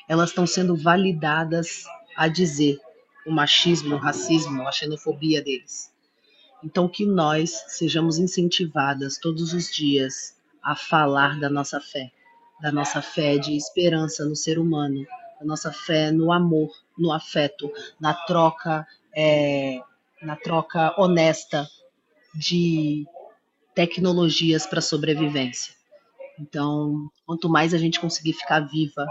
Elas 0.09 0.31
estão 0.31 0.47
sendo 0.47 0.77
validadas 0.77 1.85
a 2.17 2.29
dizer 2.29 2.79
o 3.27 3.31
machismo, 3.31 3.97
o 3.97 3.99
racismo, 3.99 4.67
a 4.67 4.73
xenofobia 4.73 5.43
deles. 5.43 5.93
Então, 6.65 6.89
que 6.89 7.05
nós 7.05 7.51
sejamos 7.69 8.19
incentivadas 8.19 9.19
todos 9.19 9.53
os 9.53 9.71
dias 9.71 10.37
a 10.63 10.75
falar 10.75 11.39
da 11.39 11.49
nossa 11.49 11.81
fé, 11.81 12.11
da 12.61 12.73
nossa 12.73 13.01
fé 13.03 13.39
de 13.39 13.57
esperança 13.57 14.25
no 14.25 14.35
ser 14.35 14.59
humano, 14.59 15.07
da 15.39 15.47
nossa 15.47 15.71
fé 15.71 16.11
no 16.11 16.33
amor, 16.33 16.71
no 16.97 17.13
afeto, 17.13 17.71
na 18.01 18.15
troca, 18.15 18.87
é, 19.15 19.81
na 20.23 20.37
troca 20.37 20.95
honesta 21.01 21.69
de 22.38 23.05
tecnologias 23.74 24.64
para 24.64 24.81
sobrevivência. 24.81 25.74
Então, 26.38 27.11
quanto 27.27 27.48
mais 27.48 27.74
a 27.74 27.79
gente 27.79 27.98
conseguir 27.98 28.33
ficar 28.33 28.61
viva, 28.61 29.05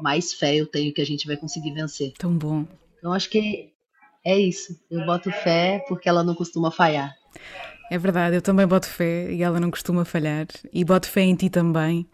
mais 0.00 0.32
fé 0.32 0.56
eu 0.56 0.66
tenho 0.66 0.92
que 0.92 1.00
a 1.00 1.06
gente 1.06 1.24
vai 1.26 1.36
conseguir 1.36 1.72
vencer. 1.72 2.12
Tão 2.18 2.36
bom. 2.36 2.66
Então 2.98 3.12
acho 3.12 3.30
que 3.30 3.70
é 4.24 4.36
isso. 4.36 4.76
Eu 4.90 5.06
boto 5.06 5.30
fé 5.30 5.84
porque 5.86 6.08
ela 6.08 6.24
não 6.24 6.34
costuma 6.34 6.72
falhar. 6.72 7.14
É 7.90 7.96
verdade, 7.96 8.34
eu 8.34 8.42
também 8.42 8.66
boto 8.66 8.88
fé 8.88 9.30
e 9.30 9.42
ela 9.42 9.60
não 9.60 9.70
costuma 9.70 10.04
falhar. 10.04 10.48
E 10.72 10.84
boto 10.84 11.08
fé 11.08 11.20
em 11.20 11.36
ti 11.36 11.48
também. 11.48 12.08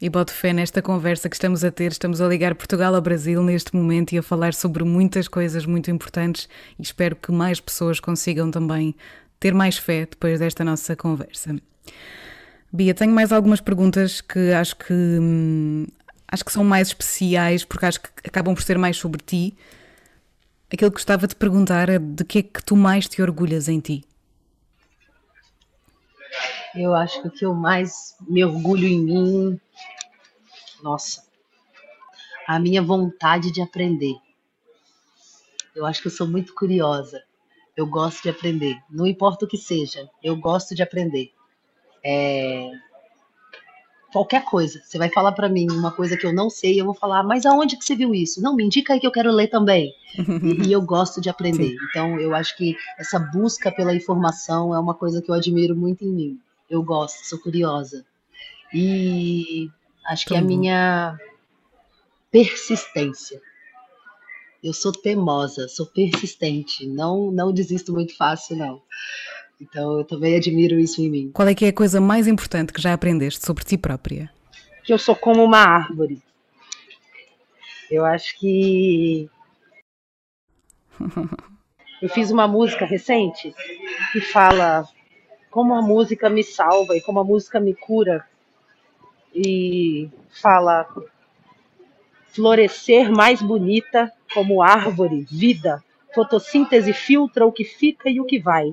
E 0.00 0.08
boto 0.08 0.32
fé 0.32 0.54
nesta 0.54 0.80
conversa 0.80 1.28
que 1.28 1.36
estamos 1.36 1.64
a 1.64 1.70
ter. 1.70 1.92
Estamos 1.92 2.22
a 2.22 2.28
ligar 2.28 2.54
Portugal 2.54 2.94
ao 2.94 3.02
Brasil 3.02 3.42
neste 3.42 3.76
momento 3.76 4.12
e 4.12 4.18
a 4.18 4.22
falar 4.22 4.54
sobre 4.54 4.84
muitas 4.84 5.28
coisas 5.28 5.66
muito 5.66 5.90
importantes. 5.90 6.48
E 6.78 6.82
espero 6.82 7.14
que 7.16 7.30
mais 7.30 7.60
pessoas 7.60 8.00
consigam 8.00 8.50
também 8.50 8.94
ter 9.38 9.54
mais 9.54 9.76
fé 9.78 10.06
depois 10.06 10.38
desta 10.38 10.64
nossa 10.64 10.96
conversa. 10.96 11.56
Bia, 12.72 12.94
tenho 12.94 13.12
mais 13.12 13.32
algumas 13.32 13.60
perguntas 13.60 14.20
que 14.20 14.52
acho 14.52 14.76
que 14.76 14.92
hum, 14.92 15.86
acho 16.26 16.44
que 16.44 16.52
são 16.52 16.64
mais 16.64 16.88
especiais 16.88 17.64
porque 17.64 17.86
acho 17.86 18.00
que 18.00 18.08
acabam 18.26 18.54
por 18.54 18.62
ser 18.62 18.78
mais 18.78 18.96
sobre 18.96 19.22
ti 19.22 19.56
Aquilo 20.70 20.90
que 20.90 20.96
gostava 20.96 21.26
de 21.26 21.34
perguntar 21.34 21.88
é 21.88 21.98
de 21.98 22.22
que 22.24 22.38
é 22.40 22.42
que 22.42 22.62
tu 22.62 22.76
mais 22.76 23.08
te 23.08 23.22
orgulhas 23.22 23.68
em 23.68 23.80
ti? 23.80 24.04
Eu 26.74 26.94
acho 26.94 27.22
que 27.22 27.28
o 27.28 27.30
que 27.30 27.44
eu 27.46 27.54
mais 27.54 28.14
me 28.28 28.44
orgulho 28.44 28.86
em 28.86 29.00
mim, 29.00 29.60
nossa, 30.82 31.24
a 32.46 32.60
minha 32.60 32.82
vontade 32.82 33.50
de 33.50 33.62
aprender. 33.62 34.14
Eu 35.74 35.86
acho 35.86 36.02
que 36.02 36.08
eu 36.08 36.12
sou 36.12 36.28
muito 36.28 36.54
curiosa. 36.54 37.22
Eu 37.78 37.86
gosto 37.86 38.24
de 38.24 38.28
aprender. 38.28 38.76
Não 38.90 39.06
importa 39.06 39.44
o 39.44 39.48
que 39.48 39.56
seja, 39.56 40.10
eu 40.20 40.34
gosto 40.34 40.74
de 40.74 40.82
aprender. 40.82 41.30
É... 42.04 42.72
qualquer 44.12 44.44
coisa. 44.44 44.82
Você 44.84 44.98
vai 44.98 45.08
falar 45.08 45.30
para 45.30 45.48
mim 45.48 45.70
uma 45.70 45.92
coisa 45.92 46.16
que 46.16 46.26
eu 46.26 46.32
não 46.32 46.50
sei, 46.50 46.80
eu 46.80 46.84
vou 46.84 46.94
falar, 46.94 47.22
mas 47.22 47.46
aonde 47.46 47.76
que 47.76 47.84
você 47.84 47.94
viu 47.94 48.12
isso? 48.12 48.42
Não, 48.42 48.56
me 48.56 48.64
indica 48.64 48.92
aí 48.94 48.98
que 48.98 49.06
eu 49.06 49.12
quero 49.12 49.30
ler 49.30 49.46
também. 49.46 49.94
e, 50.18 50.66
e, 50.66 50.72
eu 50.72 50.82
gosto 50.82 51.20
de 51.20 51.30
aprender. 51.30 51.68
Sim. 51.68 51.76
Então, 51.88 52.18
eu 52.18 52.34
acho 52.34 52.56
que 52.56 52.76
essa 52.98 53.16
busca 53.16 53.70
pela 53.70 53.94
informação 53.94 54.74
é 54.74 54.80
uma 54.80 54.94
coisa 54.94 55.22
que 55.22 55.30
eu 55.30 55.34
admiro 55.36 55.76
muito 55.76 56.04
em 56.04 56.12
mim. 56.12 56.40
Eu 56.68 56.82
gosto, 56.82 57.24
sou 57.24 57.38
curiosa. 57.38 58.04
E 58.74 59.70
acho 60.04 60.26
que 60.26 60.34
é 60.34 60.38
a 60.38 60.42
minha 60.42 61.16
persistência. 62.32 63.40
Eu 64.62 64.72
sou 64.72 64.92
teimosa, 64.92 65.68
sou 65.68 65.86
persistente, 65.86 66.86
não 66.86 67.30
não 67.30 67.52
desisto 67.52 67.92
muito 67.92 68.16
fácil 68.16 68.56
não. 68.56 68.82
Então 69.60 69.98
eu 69.98 70.04
também 70.04 70.36
admiro 70.36 70.78
isso 70.78 71.00
em 71.00 71.10
mim. 71.10 71.30
Qual 71.32 71.46
é 71.46 71.54
que 71.54 71.64
é 71.64 71.68
a 71.68 71.72
coisa 71.72 72.00
mais 72.00 72.26
importante 72.26 72.72
que 72.72 72.80
já 72.80 72.92
aprendeste 72.92 73.44
sobre 73.44 73.64
ti 73.64 73.76
própria? 73.76 74.30
Que 74.84 74.92
eu 74.92 74.98
sou 74.98 75.14
como 75.16 75.42
uma 75.42 75.58
árvore. 75.58 76.22
Eu 77.90 78.04
acho 78.04 78.38
que 78.38 79.28
eu 82.02 82.08
fiz 82.08 82.30
uma 82.30 82.46
música 82.46 82.84
recente 82.84 83.54
que 84.12 84.20
fala 84.20 84.86
como 85.50 85.74
a 85.74 85.82
música 85.82 86.28
me 86.28 86.42
salva 86.42 86.96
e 86.96 87.00
como 87.00 87.18
a 87.20 87.24
música 87.24 87.58
me 87.58 87.74
cura. 87.74 88.26
E 89.34 90.08
fala 90.30 90.86
florescer 92.32 93.10
mais 93.10 93.40
bonita 93.42 94.12
como 94.32 94.62
árvore, 94.62 95.26
vida. 95.30 95.82
Fotossíntese 96.14 96.92
filtra 96.92 97.46
o 97.46 97.52
que 97.52 97.64
fica 97.64 98.08
e 98.08 98.20
o 98.20 98.24
que 98.24 98.38
vai 98.38 98.72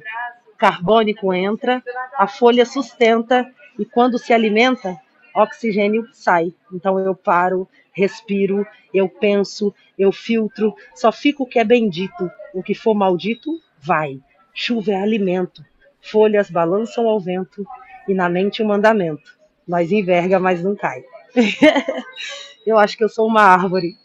carbônico 0.58 1.34
entra, 1.34 1.84
a 2.18 2.28
folha 2.28 2.66
sustenta 2.66 3.49
e 3.78 3.86
quando 3.86 4.18
se 4.18 4.34
alimenta, 4.34 4.97
oxigênio 5.34 6.08
sai. 6.14 6.53
Então 6.72 6.99
eu 6.99 7.16
paro, 7.16 7.68
respiro, 7.91 8.66
eu 8.93 9.08
penso, 9.10 9.74
eu 9.97 10.12
filtro, 10.12 10.76
só 10.93 11.12
fico 11.12 11.43
o 11.43 11.47
que 11.47 11.60
é 11.60 11.64
bendito. 11.64 12.32
O 12.53 12.64
que 12.64 12.74
for 12.74 12.95
maldito, 12.95 13.60
vai. 13.80 14.20
Chuva 14.53 14.91
é 14.91 15.01
alimento, 15.01 15.64
folhas 16.01 16.49
balançam 16.49 17.08
ao 17.08 17.20
vento 17.20 17.66
e 18.08 18.14
na 18.14 18.30
mente 18.30 18.64
o 18.64 18.66
mandamento. 18.66 19.36
Nós 19.68 19.91
enverga, 19.91 20.39
mas 20.39 20.64
não 20.64 20.76
cai. 20.76 21.03
eu 22.66 22.78
acho 22.78 22.97
que 22.97 23.03
eu 23.03 23.09
sou 23.09 23.28
uma 23.28 23.41
árvore. 23.41 23.97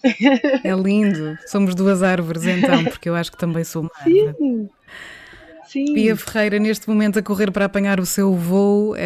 É 0.65 0.73
lindo. 0.75 1.39
Somos 1.47 1.75
duas 1.75 2.03
árvores 2.03 2.45
então, 2.45 2.85
porque 2.85 3.09
eu 3.09 3.15
acho 3.15 3.31
que 3.33 3.39
também 3.39 3.65
sou 3.65 3.83
uma 3.83 3.91
árvore. 3.97 4.35
Sim. 4.39 4.69
Sim. 5.71 5.95
Bia 5.95 6.16
Ferreira, 6.16 6.59
neste 6.59 6.89
momento 6.89 7.21
a 7.21 7.23
correr 7.23 7.53
para 7.53 7.66
apanhar 7.66 8.01
o 8.01 8.05
seu 8.05 8.35
voo, 8.35 8.93
uh, 8.95 8.97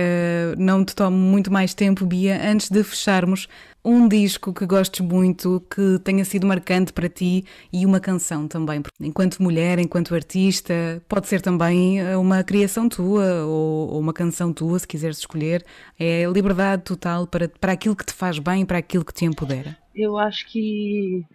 não 0.57 0.83
te 0.83 0.95
tomo 0.97 1.15
muito 1.15 1.53
mais 1.53 1.75
tempo, 1.75 2.07
Bia. 2.07 2.41
Antes 2.43 2.71
de 2.71 2.83
fecharmos, 2.83 3.47
um 3.85 4.09
disco 4.09 4.51
que 4.51 4.65
gostes 4.65 5.05
muito, 5.05 5.62
que 5.69 5.99
tenha 6.03 6.25
sido 6.25 6.47
marcante 6.47 6.91
para 6.91 7.07
ti 7.07 7.45
e 7.71 7.85
uma 7.85 8.01
canção 8.01 8.49
também. 8.49 8.83
Enquanto 8.99 9.43
mulher, 9.43 9.79
enquanto 9.79 10.15
artista, 10.15 10.73
pode 11.07 11.29
ser 11.29 11.43
também 11.43 12.01
eh, 12.01 12.17
uma 12.17 12.43
criação 12.43 12.89
tua 12.89 13.45
ou, 13.45 13.91
ou 13.91 14.01
uma 14.01 14.15
canção 14.15 14.51
tua, 14.51 14.79
se 14.79 14.89
quiseres 14.89 15.19
escolher. 15.19 15.62
É 16.01 16.25
liberdade 16.25 16.83
total 16.83 17.27
para, 17.27 17.47
para 17.47 17.73
aquilo 17.73 17.95
que 17.95 18.07
te 18.07 18.15
faz 18.15 18.39
bem, 18.39 18.65
para 18.65 18.79
aquilo 18.79 19.05
que 19.05 19.12
te 19.12 19.27
empodera. 19.27 19.77
Eu 19.95 20.17
acho 20.17 20.47
que 20.47 21.27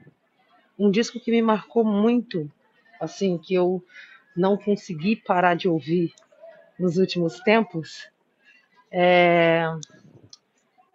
um 0.80 0.90
disco 0.90 1.20
que 1.20 1.30
me 1.30 1.44
marcou 1.44 1.86
muito, 1.86 2.52
assim, 3.00 3.38
que 3.38 3.54
eu 3.54 3.84
não 4.40 4.58
consegui 4.58 5.18
parar 5.18 5.56
de 5.56 5.68
ouvir 5.68 6.14
nos 6.80 6.98
últimos 6.98 7.42
tempos 7.42 8.10
é, 8.90 9.66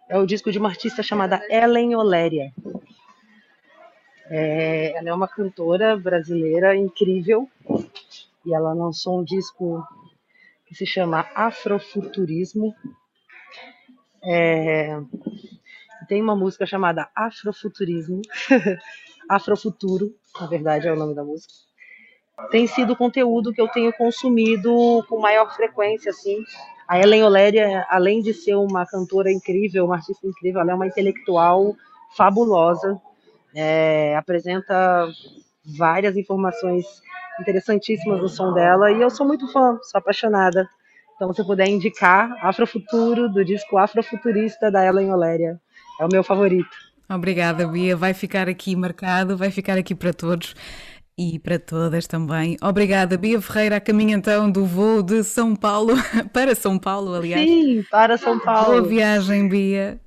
é 0.09 0.17
o 0.17 0.25
disco 0.25 0.51
de 0.51 0.57
uma 0.57 0.69
artista 0.69 1.03
chamada 1.03 1.39
Ellen 1.49 1.95
Oléria. 1.95 2.51
É, 4.27 4.97
ela 4.97 5.09
é 5.09 5.13
uma 5.13 5.27
cantora 5.27 5.95
brasileira 5.95 6.75
incrível 6.75 7.47
e 8.43 8.53
ela 8.53 8.73
lançou 8.73 9.19
um 9.19 9.23
disco 9.23 9.87
que 10.65 10.73
se 10.73 10.87
chama 10.87 11.29
Afrofuturismo. 11.35 12.75
É, 14.23 14.99
tem 16.07 16.19
uma 16.19 16.35
música 16.35 16.65
chamada 16.65 17.07
Afrofuturismo, 17.15 18.23
Afrofuturo, 19.29 20.15
na 20.39 20.47
verdade 20.47 20.87
é 20.87 20.91
o 20.91 20.95
nome 20.95 21.13
da 21.13 21.23
música 21.23 21.64
tem 22.51 22.67
sido 22.67 22.93
o 22.93 22.95
conteúdo 22.95 23.53
que 23.53 23.61
eu 23.61 23.67
tenho 23.67 23.93
consumido 23.93 25.03
com 25.07 25.19
maior 25.19 25.53
frequência, 25.55 26.09
assim. 26.09 26.43
A 26.87 26.99
Ellen 26.99 27.23
Oléria, 27.23 27.85
além 27.89 28.21
de 28.21 28.33
ser 28.33 28.55
uma 28.55 28.85
cantora 28.85 29.31
incrível, 29.31 29.85
uma 29.85 29.95
artista 29.95 30.27
incrível, 30.27 30.61
ela 30.61 30.71
é 30.71 30.75
uma 30.75 30.87
intelectual 30.87 31.75
fabulosa, 32.15 32.99
é, 33.55 34.15
apresenta 34.15 35.07
várias 35.77 36.15
informações 36.15 36.85
interessantíssimas 37.39 38.21
no 38.21 38.29
som 38.29 38.53
dela 38.53 38.91
e 38.91 39.01
eu 39.01 39.09
sou 39.09 39.25
muito 39.25 39.51
fã, 39.51 39.79
sou 39.83 39.97
apaixonada. 39.97 40.67
Então, 41.15 41.33
se 41.33 41.43
puder 41.43 41.67
indicar 41.67 42.29
Afrofuturo, 42.45 43.29
do 43.29 43.43
disco 43.43 43.77
Afrofuturista 43.77 44.69
da 44.69 44.85
Ellen 44.85 45.11
Oléria, 45.11 45.59
é 45.99 46.05
o 46.05 46.09
meu 46.11 46.23
favorito. 46.23 46.85
Obrigada, 47.09 47.67
Bia. 47.67 47.95
Vai 47.95 48.13
ficar 48.13 48.49
aqui 48.49 48.75
marcado, 48.75 49.37
vai 49.37 49.49
ficar 49.51 49.77
aqui 49.77 49.95
para 49.95 50.13
todos 50.13 50.55
e 51.17 51.39
para 51.39 51.57
todas 51.57 52.07
também. 52.07 52.57
Obrigada, 52.61 53.17
Bia 53.17 53.41
Ferreira, 53.41 53.77
a 53.77 53.81
caminho 53.81 54.17
então 54.17 54.51
do 54.51 54.65
voo 54.65 55.01
de 55.01 55.23
São 55.23 55.55
Paulo 55.55 55.93
para 56.33 56.53
São 56.55 56.77
Paulo, 56.77 57.13
aliás. 57.13 57.47
Sim, 57.47 57.85
para 57.89 58.17
São 58.17 58.39
Paulo. 58.39 58.81
Boa 58.81 58.81
viagem, 58.81 59.47
Bia. 59.47 59.99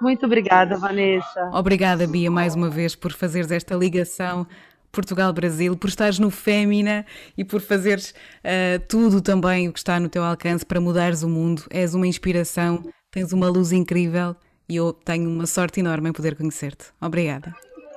Muito 0.00 0.26
obrigada, 0.26 0.76
Vanessa. 0.76 1.50
Obrigada, 1.52 2.06
Bia, 2.06 2.30
mais 2.30 2.54
uma 2.54 2.68
vez 2.68 2.94
por 2.94 3.12
fazeres 3.12 3.50
esta 3.50 3.74
ligação 3.74 4.46
Portugal-Brasil, 4.90 5.76
por 5.76 5.88
estares 5.88 6.18
no 6.18 6.30
Fémina 6.30 7.06
e 7.36 7.44
por 7.44 7.60
fazeres 7.60 8.10
uh, 8.44 8.82
tudo 8.88 9.20
também 9.20 9.68
o 9.68 9.72
que 9.72 9.78
está 9.78 9.98
no 9.98 10.08
teu 10.08 10.22
alcance 10.22 10.66
para 10.66 10.80
mudares 10.80 11.22
o 11.22 11.28
mundo. 11.28 11.62
És 11.70 11.94
uma 11.94 12.06
inspiração, 12.06 12.84
tens 13.10 13.32
uma 13.32 13.48
luz 13.48 13.72
incrível 13.72 14.36
e 14.68 14.76
eu 14.76 14.92
tenho 14.92 15.28
uma 15.30 15.46
sorte 15.46 15.80
enorme 15.80 16.10
em 16.10 16.12
poder 16.12 16.36
conhecer-te. 16.36 16.86
Obrigada. 17.00 17.54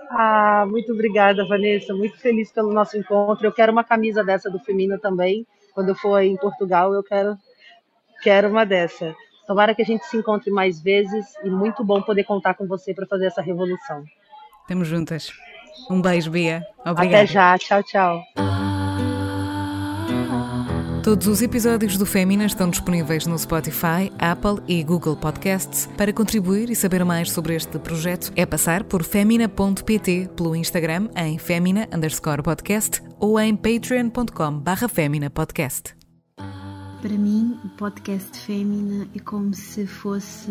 Ah, 0.09 0.65
muito 0.67 0.93
obrigada, 0.93 1.47
Vanessa. 1.47 1.93
Muito 1.93 2.17
feliz 2.19 2.51
pelo 2.51 2.73
nosso 2.73 2.97
encontro. 2.97 3.45
Eu 3.45 3.51
quero 3.51 3.71
uma 3.71 3.83
camisa 3.83 4.23
dessa 4.23 4.49
do 4.49 4.59
Femina 4.59 4.97
também. 4.99 5.45
Quando 5.73 5.89
eu 5.89 5.95
for 5.95 6.21
em 6.21 6.37
Portugal, 6.37 6.93
eu 6.93 7.03
quero, 7.03 7.37
quero 8.21 8.49
uma 8.49 8.65
dessa. 8.65 9.15
Tomara 9.47 9.75
que 9.75 9.81
a 9.81 9.85
gente 9.85 10.05
se 10.05 10.17
encontre 10.17 10.49
mais 10.49 10.81
vezes 10.81 11.33
e 11.43 11.49
muito 11.49 11.83
bom 11.83 12.01
poder 12.01 12.23
contar 12.23 12.55
com 12.55 12.65
você 12.65 12.93
para 12.93 13.05
fazer 13.05 13.27
essa 13.27 13.41
revolução. 13.41 14.03
Estamos 14.61 14.87
juntas. 14.87 15.31
Um 15.89 16.01
beijo, 16.01 16.31
Bia. 16.31 16.65
Obrigada. 16.79 17.17
Até 17.17 17.25
já. 17.27 17.57
Tchau, 17.57 17.83
tchau. 17.83 18.54
Todos 21.05 21.27
os 21.27 21.43
episódios 21.43 21.99
do 21.99 22.05
Fémina 22.05 22.45
estão 22.47 22.67
disponíveis 22.67 23.27
no 23.27 23.37
Spotify, 23.37 24.11
Apple 24.17 24.59
e 24.67 24.83
Google 24.83 25.15
Podcasts. 25.15 25.87
Para 25.95 26.11
contribuir 26.11 26.71
e 26.71 26.75
saber 26.75 27.05
mais 27.05 27.29
sobre 27.29 27.53
este 27.53 27.77
projeto, 27.77 28.33
é 28.35 28.43
passar 28.43 28.83
por 28.83 29.03
femina.pt 29.03 30.31
pelo 30.35 30.55
Instagram 30.55 31.09
em 31.15 31.37
femina 31.37 31.87
underscore 31.93 32.41
podcast 32.41 33.03
ou 33.19 33.39
em 33.39 33.55
patreon.com 33.55 34.57
barra 34.57 34.87
podcast. 35.31 35.95
Para 36.37 37.15
mim, 37.15 37.55
o 37.63 37.69
podcast 37.77 38.39
Fémina 38.39 39.07
é 39.15 39.19
como 39.19 39.53
se 39.53 39.85
fosse 39.85 40.49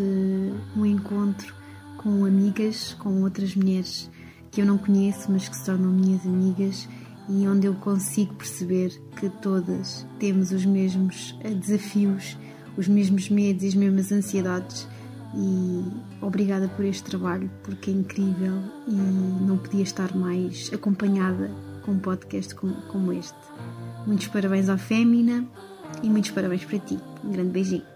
um 0.73 0.85
encontro 0.85 1.53
com 1.97 2.23
amigas, 2.23 2.93
com 2.93 3.23
outras 3.23 3.53
mulheres 3.55 4.09
que 4.51 4.61
eu 4.61 4.65
não 4.65 4.77
conheço, 4.77 5.29
mas 5.29 5.49
que 5.49 5.57
se 5.57 5.65
tornam 5.65 5.91
minhas 5.91 6.25
amigas 6.25 6.87
e 7.27 7.47
onde 7.47 7.67
eu 7.67 7.73
consigo 7.75 8.33
perceber 8.35 8.91
que 9.19 9.29
todas 9.29 10.05
temos 10.19 10.51
os 10.51 10.65
mesmos 10.65 11.37
eh, 11.43 11.49
desafios, 11.49 12.37
os 12.77 12.87
mesmos 12.87 13.29
medos 13.29 13.63
e 13.63 13.67
as 13.67 13.75
mesmas 13.75 14.11
ansiedades. 14.11 14.87
E 15.33 15.83
obrigada 16.21 16.67
por 16.69 16.85
este 16.85 17.03
trabalho, 17.03 17.49
porque 17.63 17.91
é 17.91 17.93
incrível 17.93 18.61
e 18.87 18.95
não 19.45 19.57
podia 19.57 19.83
estar 19.83 20.15
mais 20.15 20.71
acompanhada 20.73 21.51
com 21.83 21.91
um 21.91 21.99
podcast 21.99 22.55
como, 22.55 23.11
este. 23.11 23.37
Muitos 24.07 24.27
parabéns 24.27 24.69
ao 24.69 24.77
Fémina 24.77 25.45
e 26.01 26.09
muitos 26.09 26.31
parabéns 26.31 26.63
para 26.63 26.79
ti. 26.79 26.97
Um 27.23 27.31
grande 27.31 27.49
beijinho. 27.49 27.94